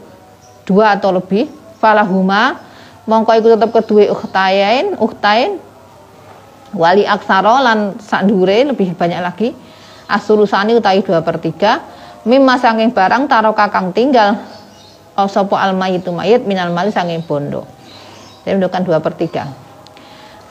dua 0.64 0.96
atau 0.96 1.12
lebih 1.12 1.52
falahuma 1.84 2.64
mongko 3.04 3.32
iku 3.36 3.48
tetep 3.60 3.70
kedue 3.76 4.08
ukhtain 4.08 4.96
ukhtain 4.96 5.60
wali 6.72 7.04
aksara 7.04 7.60
lan 7.60 8.00
sak 8.00 8.24
lebih 8.72 8.96
banyak 8.96 9.20
lagi 9.20 9.52
asulusani 10.08 10.80
utai 10.80 11.04
dua 11.04 11.20
per 11.20 11.44
tiga 11.44 11.84
mimma 12.24 12.56
sanging 12.56 12.96
barang 12.96 13.28
taro 13.28 13.52
kakang 13.52 13.92
tinggal 13.92 14.40
sopo 15.30 15.60
alma 15.60 15.92
itu 15.92 16.10
mayit 16.10 16.48
minal 16.50 16.74
mali 16.74 16.90
sanging 16.90 17.22
bondo. 17.22 17.68
Jadi 18.44 18.60
menunjukkan 18.60 18.82
dua 18.84 18.98
per 19.00 19.14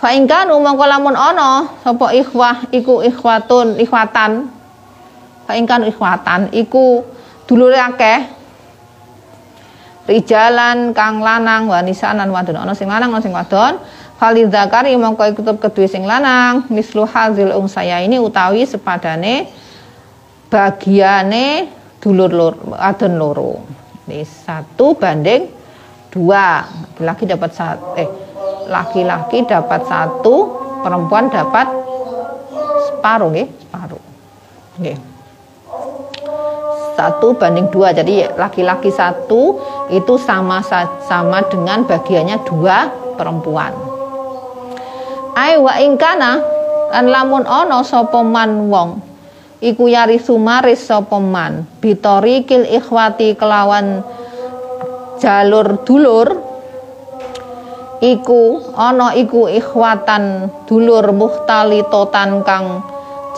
tiga 0.02 0.10
Faingkan 0.42 0.50
umang 0.50 0.74
kolamun 0.74 1.14
ono 1.14 1.78
sopo 1.86 2.10
ikhwah 2.10 2.66
iku 2.74 3.06
ikhwatun 3.06 3.78
ikhwatan. 3.78 4.50
Ingkan 5.52 5.84
ikhwatan 5.86 6.50
iku 6.50 7.06
dulure 7.46 7.78
akeh. 7.78 8.26
Rijalan 10.02 10.90
kang 10.90 11.22
lanang 11.22 11.70
wanisan 11.70 12.18
lan 12.18 12.34
wadon. 12.34 12.58
Ana 12.58 12.74
sing 12.74 12.90
lanang 12.90 13.14
ana 13.14 13.22
sing 13.22 13.30
wadon. 13.30 13.78
Falid 14.18 14.50
zakari 14.50 14.98
mongko 14.98 15.22
iku 15.30 15.40
kedue 15.54 15.86
sing 15.86 16.02
lanang. 16.02 16.66
Mislu 16.66 17.06
hazil 17.06 17.54
saya 17.70 18.02
ini 18.02 18.18
utawi 18.18 18.66
sepadane 18.66 19.46
bagiane 20.50 21.70
dulur 22.02 22.32
lor, 22.34 22.54
adon 22.74 23.14
loro. 23.20 23.54
Ini 24.10 24.26
satu 24.26 24.98
banding 24.98 25.46
dua. 26.10 26.66
Laki 26.98 27.28
dapat 27.28 27.50
satu 27.54 27.94
eh 27.94 28.31
laki-laki 28.68 29.44
dapat 29.44 29.84
satu 29.86 30.34
perempuan 30.82 31.30
dapat 31.30 31.66
separuh 32.90 33.30
nggih 33.30 33.48
separuh. 33.48 34.02
Nggih. 34.78 34.98
Satu 36.92 37.34
banding 37.34 37.72
dua 37.72 37.90
jadi 37.96 38.30
laki-laki 38.36 38.92
satu 38.92 39.58
itu 39.88 40.14
sama 40.20 40.60
sama 41.08 41.42
dengan 41.48 41.82
bagiannya 41.88 42.44
dua 42.46 42.90
perempuan. 43.16 43.72
Ai 45.32 45.56
wa 45.56 45.72
ingkana 45.80 46.32
lan 46.92 47.06
lamun 47.08 47.48
ono 47.48 47.80
sapa 47.80 48.20
wong 48.20 49.00
iku 49.64 49.88
yari 49.88 50.20
sumaris 50.20 50.84
sapa 50.84 51.16
man 51.16 51.64
bitorikil 51.80 52.68
ikhwati 52.68 53.32
kelawan 53.40 54.04
jalur 55.16 55.80
dulur 55.88 56.51
iku 58.02 58.74
ana 58.74 59.14
iku 59.14 59.46
ikhwatan 59.46 60.50
dulur 60.66 61.14
muhtalitotan 61.14 62.42
kang 62.42 62.82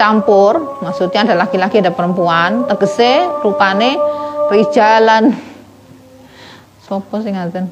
campur. 0.00 0.80
Maksudnya 0.80 1.28
ada 1.28 1.36
laki-laki 1.36 1.84
ada 1.84 1.92
perempuan. 1.92 2.64
Tegese 2.64 3.28
rupane 3.44 3.94
rijalan. 4.48 5.36
Sopo 6.88 7.20
sing 7.20 7.36
ngaten? 7.36 7.68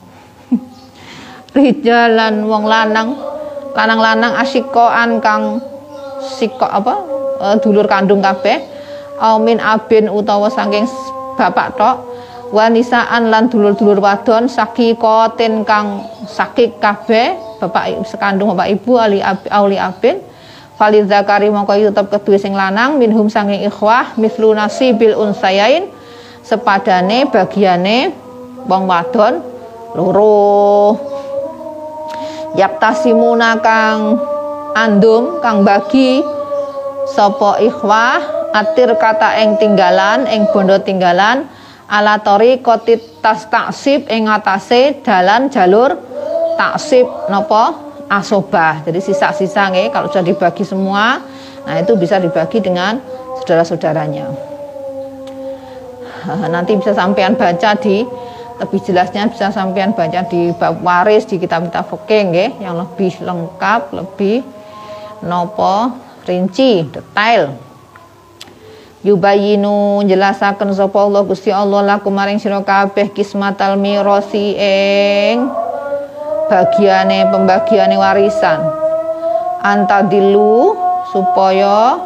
Rijalan 1.56 2.44
wong 2.48 2.64
lanang 2.68 3.08
lanang-lanang 3.72 4.36
asikoan 4.40 5.20
kang 5.24 5.60
siko 6.20 6.68
apa 6.68 6.94
e, 7.40 7.46
dulur 7.64 7.88
kandung 7.88 8.20
kabeh. 8.20 8.70
Aumin 9.22 9.62
abin 9.62 10.10
utawa 10.10 10.50
saking 10.50 10.88
bapak 11.38 11.78
tok 11.78 12.11
wanisaan 12.52 13.32
lan 13.32 13.48
dulur-dulur 13.48 13.98
wadon 13.98 14.46
sakikotin 14.46 15.64
kang 15.64 16.04
sakik 16.28 16.76
kabeh 16.76 17.32
bapak 17.58 18.04
sekandung 18.04 18.52
bapak 18.52 18.76
ibu 18.76 19.00
ali 19.00 19.24
auli 19.48 19.80
abin. 19.80 20.20
Falid 20.76 21.08
zakari 21.08 21.46
mongko 21.52 21.78
tetep 21.78 22.06
kedua 22.10 22.36
sing 22.40 22.52
lanang 22.52 23.00
minhum 23.00 23.28
sanging 23.30 23.64
ikhwah 23.64 24.18
mislu 24.18 24.52
nasibil 24.52 25.14
unsayain 25.14 25.88
sepadane 26.42 27.28
bagiane 27.30 28.12
wong 28.68 28.84
wadon 28.84 29.40
loro. 29.96 30.98
Yaktasimuna 32.52 33.62
kang 33.64 34.20
andum 34.76 35.40
kang 35.40 35.64
bagi 35.64 36.20
sapa 37.08 37.62
ikhwah 37.62 38.20
atir 38.52 38.92
kata 38.96 39.40
ing 39.40 39.56
tinggalan 39.56 40.28
ing 40.28 40.50
bondo 40.52 40.76
tinggalan 40.82 41.48
ala 41.92 42.16
tas 42.24 43.44
taksib 43.52 44.08
ing 44.08 44.24
atase 44.24 45.04
dalan 45.04 45.52
jalur 45.52 45.92
taksib 46.56 47.04
nopo 47.28 47.92
asobah. 48.08 48.80
Jadi 48.80 49.00
sisa-sisa 49.04 49.68
nih 49.68 49.92
kalau 49.92 50.08
sudah 50.08 50.24
dibagi 50.24 50.64
semua, 50.64 51.20
nah 51.68 51.76
itu 51.76 51.92
bisa 52.00 52.16
dibagi 52.16 52.64
dengan 52.64 52.96
saudara-saudaranya. 53.40 54.24
Nanti 56.48 56.80
bisa 56.80 56.96
sampean 56.96 57.36
baca 57.36 57.76
di 57.76 58.00
lebih 58.62 58.80
jelasnya 58.84 59.26
bisa 59.26 59.50
sampean 59.50 59.90
baca 59.90 60.22
di 60.28 60.54
bab 60.54 60.80
waris 60.86 61.26
di 61.26 61.36
kitab-kitab 61.36 61.82
fikih 61.92 62.22
nggih 62.30 62.50
yang 62.62 62.78
lebih 62.78 63.10
lengkap, 63.20 63.80
lebih 63.90 64.40
nopo 65.26 65.92
rinci, 66.24 66.86
detail. 66.88 67.71
Yubayinu 69.02 70.06
jelasaken 70.06 70.70
sapa 70.78 70.94
Allah 71.02 71.26
Gusti 71.26 71.50
Allah 71.50 71.82
lakum 71.82 72.14
maring 72.14 72.38
sira 72.38 72.62
kabeh 72.62 73.10
kismatal 73.10 73.74
mirasi 73.74 74.54
ing 74.54 75.50
bagiane 76.46 77.26
pembagiane 77.26 77.98
warisan. 77.98 78.62
Antadilu 79.58 80.78
supaya 81.10 81.98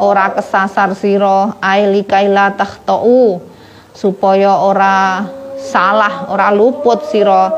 ora 0.00 0.32
kesasar 0.32 0.96
sira 0.96 1.60
aili 1.60 2.08
kaila 2.08 2.56
tahtau 2.56 3.44
supaya 3.92 4.64
ora 4.64 5.28
salah 5.60 6.24
ora 6.32 6.48
luput 6.48 7.04
sira 7.12 7.52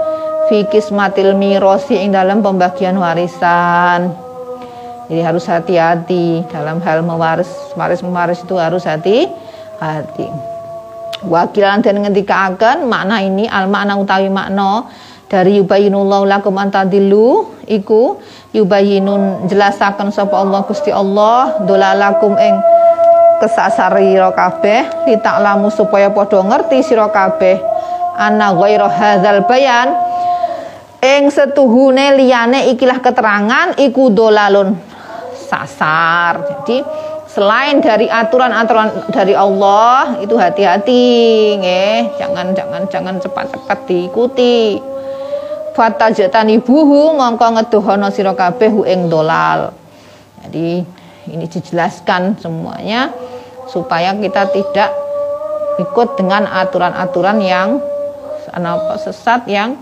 fi 0.51 0.66
kismatil 0.66 1.38
mirosi 1.38 2.03
ing 2.03 2.11
dalam 2.11 2.42
pembagian 2.42 2.99
warisan 2.99 4.22
jadi 5.12 5.29
harus 5.29 5.44
hati-hati 5.44 6.40
dalam 6.48 6.81
hal 6.81 7.05
mewaris 7.05 7.77
waris 7.77 8.01
mewaris 8.01 8.40
itu 8.40 8.57
harus 8.57 8.88
hati-hati. 8.88 10.25
Wakilan 11.29 11.85
dan 11.85 12.01
akan 12.01 12.88
makna 12.88 13.20
ini 13.20 13.44
al 13.44 13.68
makna 13.68 14.01
utawi 14.01 14.33
makna 14.33 14.88
dari 15.29 15.61
yubayinullahu 15.61 16.25
lakum 16.25 16.57
antadilu 16.57 17.44
iku 17.68 18.25
yubayinun 18.57 19.53
jelasaken 19.53 20.09
sapa 20.09 20.33
Allah 20.33 20.64
Gusti 20.64 20.88
Allah 20.88 21.61
dolalakum 21.61 22.33
ing 22.40 22.57
kesasar 23.44 23.92
sira 24.01 24.33
kabeh 24.33 25.12
litaklamu 25.12 25.68
supaya 25.68 26.09
padha 26.09 26.40
ngerti 26.40 26.81
sira 26.81 27.12
kabeh. 27.12 27.61
Ana 28.16 28.57
ghairu 28.57 28.88
hadzal 28.88 29.44
bayan. 29.44 29.92
Ing 31.05 31.29
setuhune 31.29 32.16
liyane 32.16 32.72
ikilah 32.72 33.05
keterangan 33.05 33.77
iku 33.77 34.09
dolalun 34.09 34.91
sasar. 35.53 36.41
Jadi 36.49 36.81
selain 37.29 37.85
dari 37.85 38.09
aturan-aturan 38.09 39.12
dari 39.12 39.37
Allah 39.37 40.17
itu 40.25 40.33
hati-hati 40.41 41.05
nggih. 41.61 42.17
Jangan 42.17 42.57
jangan 42.57 42.83
jangan 42.88 43.15
cepat-cepat 43.21 43.79
diikuti. 43.85 44.81
Fatajatani 45.77 46.61
buhu 46.61 47.17
mongko 47.17 47.61
ngeduhono 47.61 48.09
sira 48.09 48.33
kabeh 48.33 48.73
ing 48.88 49.12
dolal. 49.12 49.77
Jadi 50.45 50.85
ini 51.29 51.45
dijelaskan 51.49 52.41
semuanya 52.41 53.12
supaya 53.69 54.12
kita 54.17 54.53
tidak 54.53 54.91
ikut 55.81 56.21
dengan 56.21 56.45
aturan-aturan 56.45 57.41
yang 57.41 57.81
sesat 59.01 59.49
yang 59.49 59.81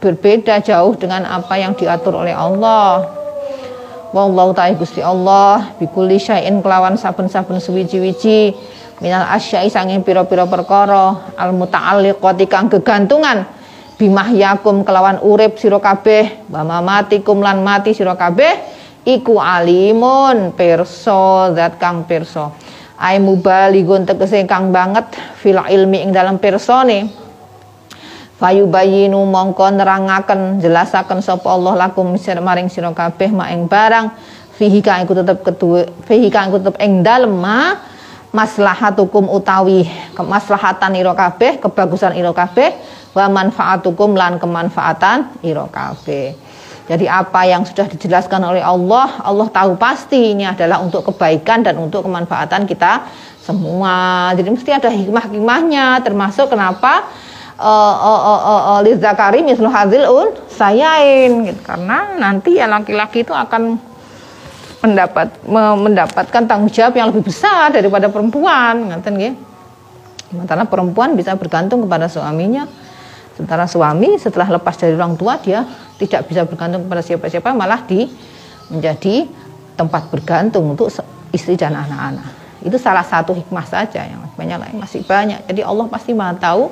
berbeda 0.00 0.60
jauh 0.60 0.92
dengan 0.96 1.24
apa 1.24 1.56
yang 1.56 1.72
diatur 1.72 2.20
oleh 2.20 2.36
Allah. 2.36 3.19
Wallahu 4.10 4.50
ta'ala 4.58 4.74
Gusti 4.74 4.98
Allah 4.98 5.78
bikuli 5.78 6.18
syai'in 6.18 6.58
kelawan 6.58 6.98
saben-saben 6.98 7.62
suwiji-wiji 7.62 8.58
minal 8.98 9.22
asyai 9.30 9.70
sanging 9.70 10.02
pira-pira 10.02 10.50
perkara 10.50 11.30
al 11.38 11.54
muta'alliqati 11.54 12.44
kang 12.50 12.66
kegantungan 12.66 13.46
bimahyakum 14.02 14.82
kelawan 14.82 15.22
urip 15.22 15.62
sira 15.62 15.78
kabeh 15.78 16.50
wa 16.50 16.66
mamatikum 16.66 17.38
lan 17.38 17.62
mati 17.62 17.94
sira 17.94 18.18
iku 19.06 19.38
alimun 19.38 20.58
perso 20.58 21.54
zat 21.54 21.78
kang 21.78 22.02
perso 22.02 22.50
ai 22.98 23.22
mubaligun 23.22 24.04
tegese 24.04 24.42
kang 24.44 24.74
banget 24.74 25.06
fil 25.38 25.56
ilmi 25.56 26.04
ing 26.04 26.10
dalam 26.10 26.42
persone 26.42 27.29
bayinu 28.40 29.20
mongko 29.28 29.68
nerangaken 29.76 30.64
jelasaken 30.64 31.20
sapa 31.20 31.44
Allah 31.52 31.86
lakum 31.86 32.16
maring 32.16 32.72
sira 32.72 32.88
kabeh 32.88 33.28
mak 33.28 33.52
ing 33.52 33.68
barang 33.68 34.06
fihi 34.56 34.80
kang 34.80 35.04
iku 35.04 35.12
tetep 35.12 35.44
kedue 35.44 35.84
fihi 36.08 36.32
kang 36.32 36.48
iku 36.48 36.56
tetep 36.56 36.80
ing 36.80 37.04
dalem 37.04 37.36
ma 37.36 37.76
maslahatukum 38.32 39.28
utawi 39.28 39.84
kemaslahatan 40.16 40.96
ira 40.96 41.12
kabeh 41.12 41.60
kebagusan 41.60 42.16
ira 42.16 42.32
kabeh 42.32 42.72
wa 43.12 43.26
manfaatukum 43.28 44.16
lan 44.16 44.40
kemanfaatan 44.40 45.42
ira 45.44 45.66
kabeh. 45.68 46.48
Jadi 46.90 47.06
apa 47.06 47.46
yang 47.46 47.62
sudah 47.62 47.86
dijelaskan 47.86 48.42
oleh 48.42 48.62
Allah, 48.66 49.22
Allah 49.22 49.46
tahu 49.46 49.78
pasti 49.78 50.34
ini 50.34 50.42
adalah 50.42 50.82
untuk 50.82 51.06
kebaikan 51.06 51.62
dan 51.62 51.78
untuk 51.78 52.02
kemanfaatan 52.02 52.66
kita 52.66 53.06
semua. 53.38 54.30
Jadi 54.34 54.48
mesti 54.50 54.70
ada 54.74 54.90
hikmah-hikmahnya 54.90 56.02
termasuk 56.02 56.50
kenapa 56.50 57.06
uh, 57.60 57.96
uh, 58.00 58.20
uh, 58.24 58.40
uh, 58.40 58.62
uh, 58.80 58.96
Zakari 58.96 59.44
mislu 59.44 59.68
hazil 59.68 60.08
un 60.08 60.32
sayain 60.48 61.44
gitu. 61.44 61.60
karena 61.60 62.16
nanti 62.16 62.56
ya 62.56 62.64
laki-laki 62.64 63.22
itu 63.22 63.36
akan 63.36 63.76
mendapat 64.80 65.28
mendapatkan 65.44 66.42
tanggung 66.48 66.72
jawab 66.72 66.96
yang 66.96 67.12
lebih 67.12 67.28
besar 67.28 67.68
daripada 67.68 68.08
perempuan 68.08 68.88
ngaten 68.88 69.12
nggih. 69.12 69.34
Sementara 70.32 70.64
perempuan 70.64 71.12
bisa 71.18 71.36
bergantung 71.36 71.84
kepada 71.84 72.08
suaminya 72.08 72.64
Sementara 73.40 73.64
suami 73.64 74.20
setelah 74.20 74.60
lepas 74.60 74.76
dari 74.76 74.92
orang 74.92 75.16
tua 75.16 75.40
dia 75.40 75.64
tidak 75.96 76.28
bisa 76.28 76.44
bergantung 76.44 76.84
kepada 76.84 77.00
siapa-siapa 77.00 77.56
malah 77.56 77.80
di 77.88 78.04
menjadi 78.68 79.24
tempat 79.80 80.12
bergantung 80.12 80.76
untuk 80.76 80.92
istri 81.32 81.56
dan 81.56 81.72
anak-anak. 81.72 82.36
Itu 82.60 82.76
salah 82.76 83.00
satu 83.00 83.32
hikmah 83.32 83.64
saja 83.64 84.04
yang 84.04 84.20
banyak 84.36 84.60
lain 84.60 84.76
masih 84.76 85.00
banyak. 85.08 85.40
Jadi 85.48 85.64
Allah 85.64 85.88
pasti 85.88 86.12
Maha 86.12 86.36
tahu, 86.36 86.68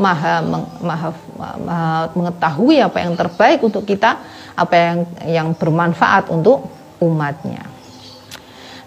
Maha, 0.00 0.40
maha, 0.80 1.12
maha 1.36 2.08
mengetahui 2.16 2.80
apa 2.80 3.04
yang 3.04 3.12
terbaik 3.12 3.60
untuk 3.60 3.84
kita, 3.84 4.16
apa 4.56 4.74
yang 4.74 4.98
yang 5.28 5.48
bermanfaat 5.52 6.32
untuk 6.32 6.64
umatnya. 7.04 7.68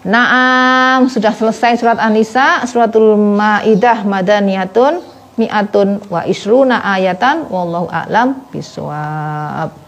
Naam, 0.04 1.08
sudah 1.08 1.32
selesai 1.32 1.80
surat 1.80 1.96
An-Nisa, 1.96 2.66
suratul 2.68 3.16
Maidah 3.16 4.04
madaniyatun 4.04 5.00
mi'atun 5.40 6.02
wa 6.12 6.26
isruna 6.26 6.84
ayatan 6.84 7.48
wallahu 7.48 7.88
a'lam 7.88 8.44
bisawab. 8.52 9.83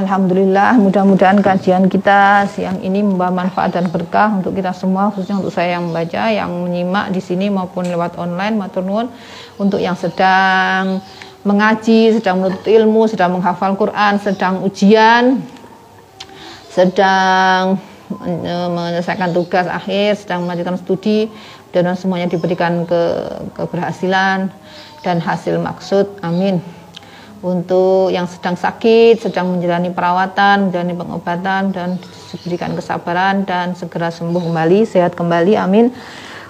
Alhamdulillah, 0.00 0.80
mudah-mudahan 0.80 1.44
kajian 1.44 1.84
kita 1.92 2.48
siang 2.48 2.80
ini 2.80 3.04
membawa 3.04 3.44
manfaat 3.44 3.76
dan 3.76 3.92
berkah 3.92 4.32
untuk 4.32 4.56
kita 4.56 4.72
semua, 4.72 5.12
khususnya 5.12 5.36
untuk 5.36 5.52
saya 5.52 5.76
yang 5.76 5.92
membaca, 5.92 6.24
yang 6.32 6.48
menyimak 6.48 7.12
di 7.12 7.20
sini 7.20 7.52
maupun 7.52 7.84
lewat 7.84 8.16
online, 8.16 8.56
matur 8.56 8.80
nuwun 8.80 9.12
untuk 9.60 9.76
yang 9.76 9.92
sedang 9.92 11.04
mengaji, 11.44 12.16
sedang 12.16 12.40
menuntut 12.40 12.64
ilmu, 12.64 13.12
sedang 13.12 13.36
menghafal 13.36 13.76
Quran, 13.76 14.16
sedang 14.24 14.64
ujian, 14.64 15.44
sedang 16.72 17.76
menyelesaikan 18.72 19.36
tugas 19.36 19.68
akhir, 19.68 20.16
sedang 20.16 20.48
melanjutkan 20.48 20.80
studi, 20.80 21.28
dan 21.76 21.92
semuanya 21.92 22.24
diberikan 22.24 22.88
ke 22.88 23.02
keberhasilan 23.52 24.48
dan 25.04 25.16
hasil 25.20 25.60
maksud. 25.60 26.08
Amin. 26.24 26.79
Untuk 27.40 28.12
yang 28.12 28.28
sedang 28.28 28.52
sakit, 28.52 29.24
sedang 29.24 29.56
menjalani 29.56 29.88
perawatan, 29.88 30.68
menjalani 30.68 30.92
pengobatan 30.92 31.72
dan 31.72 31.96
diberikan 32.36 32.76
kesabaran 32.76 33.48
dan 33.48 33.72
segera 33.72 34.12
sembuh 34.12 34.44
kembali, 34.44 34.84
sehat 34.84 35.16
kembali. 35.16 35.56
Amin. 35.56 35.88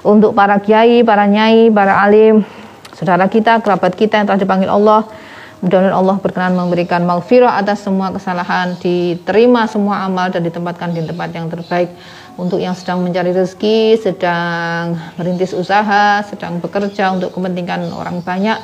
Untuk 0.03 0.34
para 0.34 0.59
kiai, 0.59 1.07
para 1.07 1.30
nyai, 1.30 1.70
para 1.70 2.03
alim, 2.03 2.43
saudara 2.91 3.30
kita, 3.30 3.62
kerabat 3.62 3.95
kita 3.95 4.18
yang 4.18 4.26
telah 4.26 4.43
dipanggil 4.43 4.66
Allah. 4.66 5.07
Mudah-mudahan 5.62 5.95
Allah 5.95 6.16
berkenan 6.18 6.59
memberikan 6.59 7.07
maghfirah 7.07 7.61
atas 7.61 7.86
semua 7.86 8.11
kesalahan, 8.11 8.74
diterima 8.80 9.70
semua 9.70 10.03
amal 10.03 10.32
dan 10.32 10.43
ditempatkan 10.43 10.91
di 10.91 11.07
tempat 11.07 11.30
yang 11.30 11.47
terbaik. 11.47 11.95
Untuk 12.34 12.59
yang 12.59 12.72
sedang 12.74 13.05
mencari 13.05 13.30
rezeki, 13.30 14.01
sedang 14.01 14.97
merintis 15.20 15.55
usaha, 15.55 16.24
sedang 16.26 16.59
bekerja 16.59 17.12
untuk 17.12 17.36
kepentingan 17.36 17.93
orang 17.93 18.24
banyak, 18.24 18.57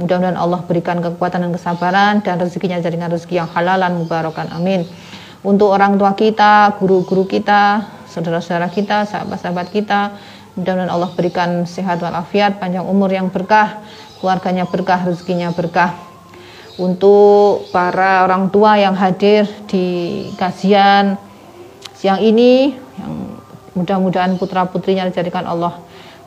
mudah-mudahan 0.00 0.40
Allah 0.40 0.64
berikan 0.64 0.98
kekuatan 1.04 1.44
dan 1.44 1.52
kesabaran 1.52 2.14
dan 2.24 2.40
rezekinya 2.40 2.80
jaringan 2.80 3.12
rezeki 3.12 3.44
yang 3.44 3.48
halalan 3.52 4.00
mubarakan. 4.00 4.48
Amin. 4.56 4.88
Untuk 5.44 5.68
orang 5.68 6.00
tua 6.00 6.16
kita, 6.16 6.80
guru-guru 6.80 7.28
kita, 7.28 7.84
saudara-saudara 8.08 8.72
kita, 8.72 9.04
sahabat-sahabat 9.04 9.68
kita, 9.68 10.16
Mudah-mudahan 10.58 10.90
Allah 10.90 11.10
berikan 11.14 11.62
sehat 11.62 12.02
walafiat, 12.02 12.58
panjang 12.58 12.82
umur 12.82 13.06
yang 13.08 13.30
berkah, 13.30 13.80
keluarganya 14.18 14.66
berkah, 14.66 15.06
rezekinya 15.06 15.54
berkah. 15.54 15.94
Untuk 16.74 17.70
para 17.70 18.26
orang 18.26 18.50
tua 18.50 18.74
yang 18.74 18.98
hadir 18.98 19.46
di 19.70 20.26
kajian 20.34 21.14
siang 21.94 22.18
ini, 22.18 22.74
yang 22.76 23.40
mudah-mudahan 23.78 24.34
putra-putrinya 24.42 25.06
dijadikan 25.06 25.46
Allah 25.46 25.78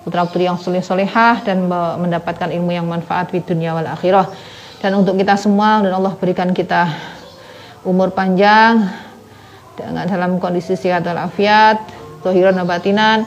putra-putri 0.04 0.46
yang 0.46 0.60
soleh 0.60 0.84
solehah 0.84 1.42
dan 1.42 1.66
mendapatkan 2.00 2.52
ilmu 2.52 2.72
yang 2.76 2.86
manfaat 2.86 3.32
di 3.32 3.40
dunia 3.40 3.74
wal 3.74 3.88
akhirah. 3.88 4.28
Dan 4.84 5.00
untuk 5.00 5.16
kita 5.16 5.40
semua, 5.40 5.80
dan 5.80 5.96
Allah 5.96 6.12
berikan 6.20 6.52
kita 6.52 6.92
umur 7.88 8.12
panjang 8.12 8.84
dengan 9.80 10.06
dalam 10.06 10.44
kondisi 10.44 10.76
sehat 10.76 11.08
walafiat, 11.08 11.80
tohiran 12.20 12.60
batinan, 12.68 13.24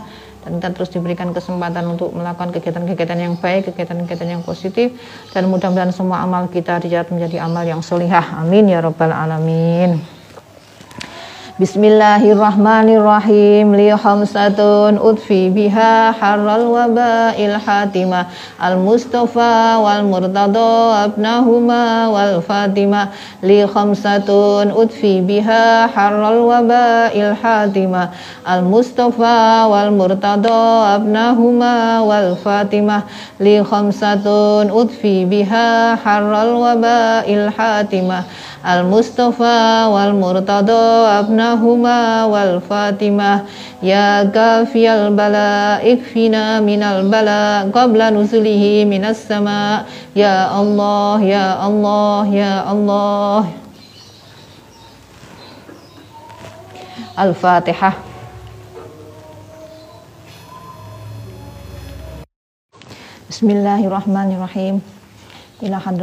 dan 0.47 0.63
kita 0.63 0.69
terus 0.79 0.95
diberikan 0.95 1.35
kesempatan 1.35 1.83
untuk 1.91 2.15
melakukan 2.15 2.55
kegiatan-kegiatan 2.55 3.19
yang 3.19 3.35
baik, 3.35 3.73
kegiatan-kegiatan 3.73 4.39
yang 4.39 4.43
positif 4.47 4.95
dan 5.35 5.51
mudah-mudahan 5.51 5.91
semua 5.91 6.23
amal 6.23 6.47
kita 6.47 6.79
dijalankan 6.79 7.19
menjadi 7.19 7.37
amal 7.43 7.65
yang 7.67 7.83
solihah. 7.83 8.39
Amin 8.39 8.71
ya 8.71 8.79
rabbal 8.79 9.11
alamin. 9.11 10.16
Bismillahirrahmanirrahim 11.57 13.81
li 13.81 13.89
khamsatun 13.89 15.01
utfi 15.01 15.49
biha 15.49 16.13
harral 16.13 16.93
il 17.33 17.57
hatima 17.57 18.29
al 18.61 18.77
mustafa 18.77 19.81
wal 19.81 20.05
murtada 20.05 21.09
abnahuma 21.09 22.13
wal 22.13 22.45
fatima 22.45 23.09
li 23.41 23.65
khamsatun 23.65 24.69
utfi 24.69 25.25
biha 25.25 25.89
harral 25.97 26.45
il 27.17 27.33
hatima 27.41 28.13
al 28.45 28.61
mustafa 28.61 29.65
wal 29.65 29.97
murtada 29.97 31.01
abnahuma 31.01 32.05
wal 32.05 32.37
fatima 32.37 33.09
li 33.41 33.65
khamsatun 33.65 34.69
utfi 34.69 35.25
biha 35.25 35.97
harral 36.05 36.85
il 37.25 37.49
hatima 37.49 38.29
al 38.64 38.84
mustafa 38.86 39.90
wal 39.90 40.14
murtada 40.14 41.20
abnahuma 41.20 41.82
بينهما 41.82 42.26
والفاتمة 42.26 43.44
يا 43.84 44.24
كافي 44.24 44.86
البلاء 44.94 45.94
اكفنا 45.94 46.60
من 46.60 46.84
البلاء 46.84 47.72
قبل 47.72 48.00
نزله 48.14 48.86
من 48.86 49.04
السماء 49.06 49.86
يا 50.16 50.62
الله 50.62 51.22
يا 51.24 51.68
الله 51.68 52.26
يا 52.36 52.72
الله 52.72 53.44
الفاتحة 57.20 57.92
بسم 63.30 63.50
الله 63.50 63.80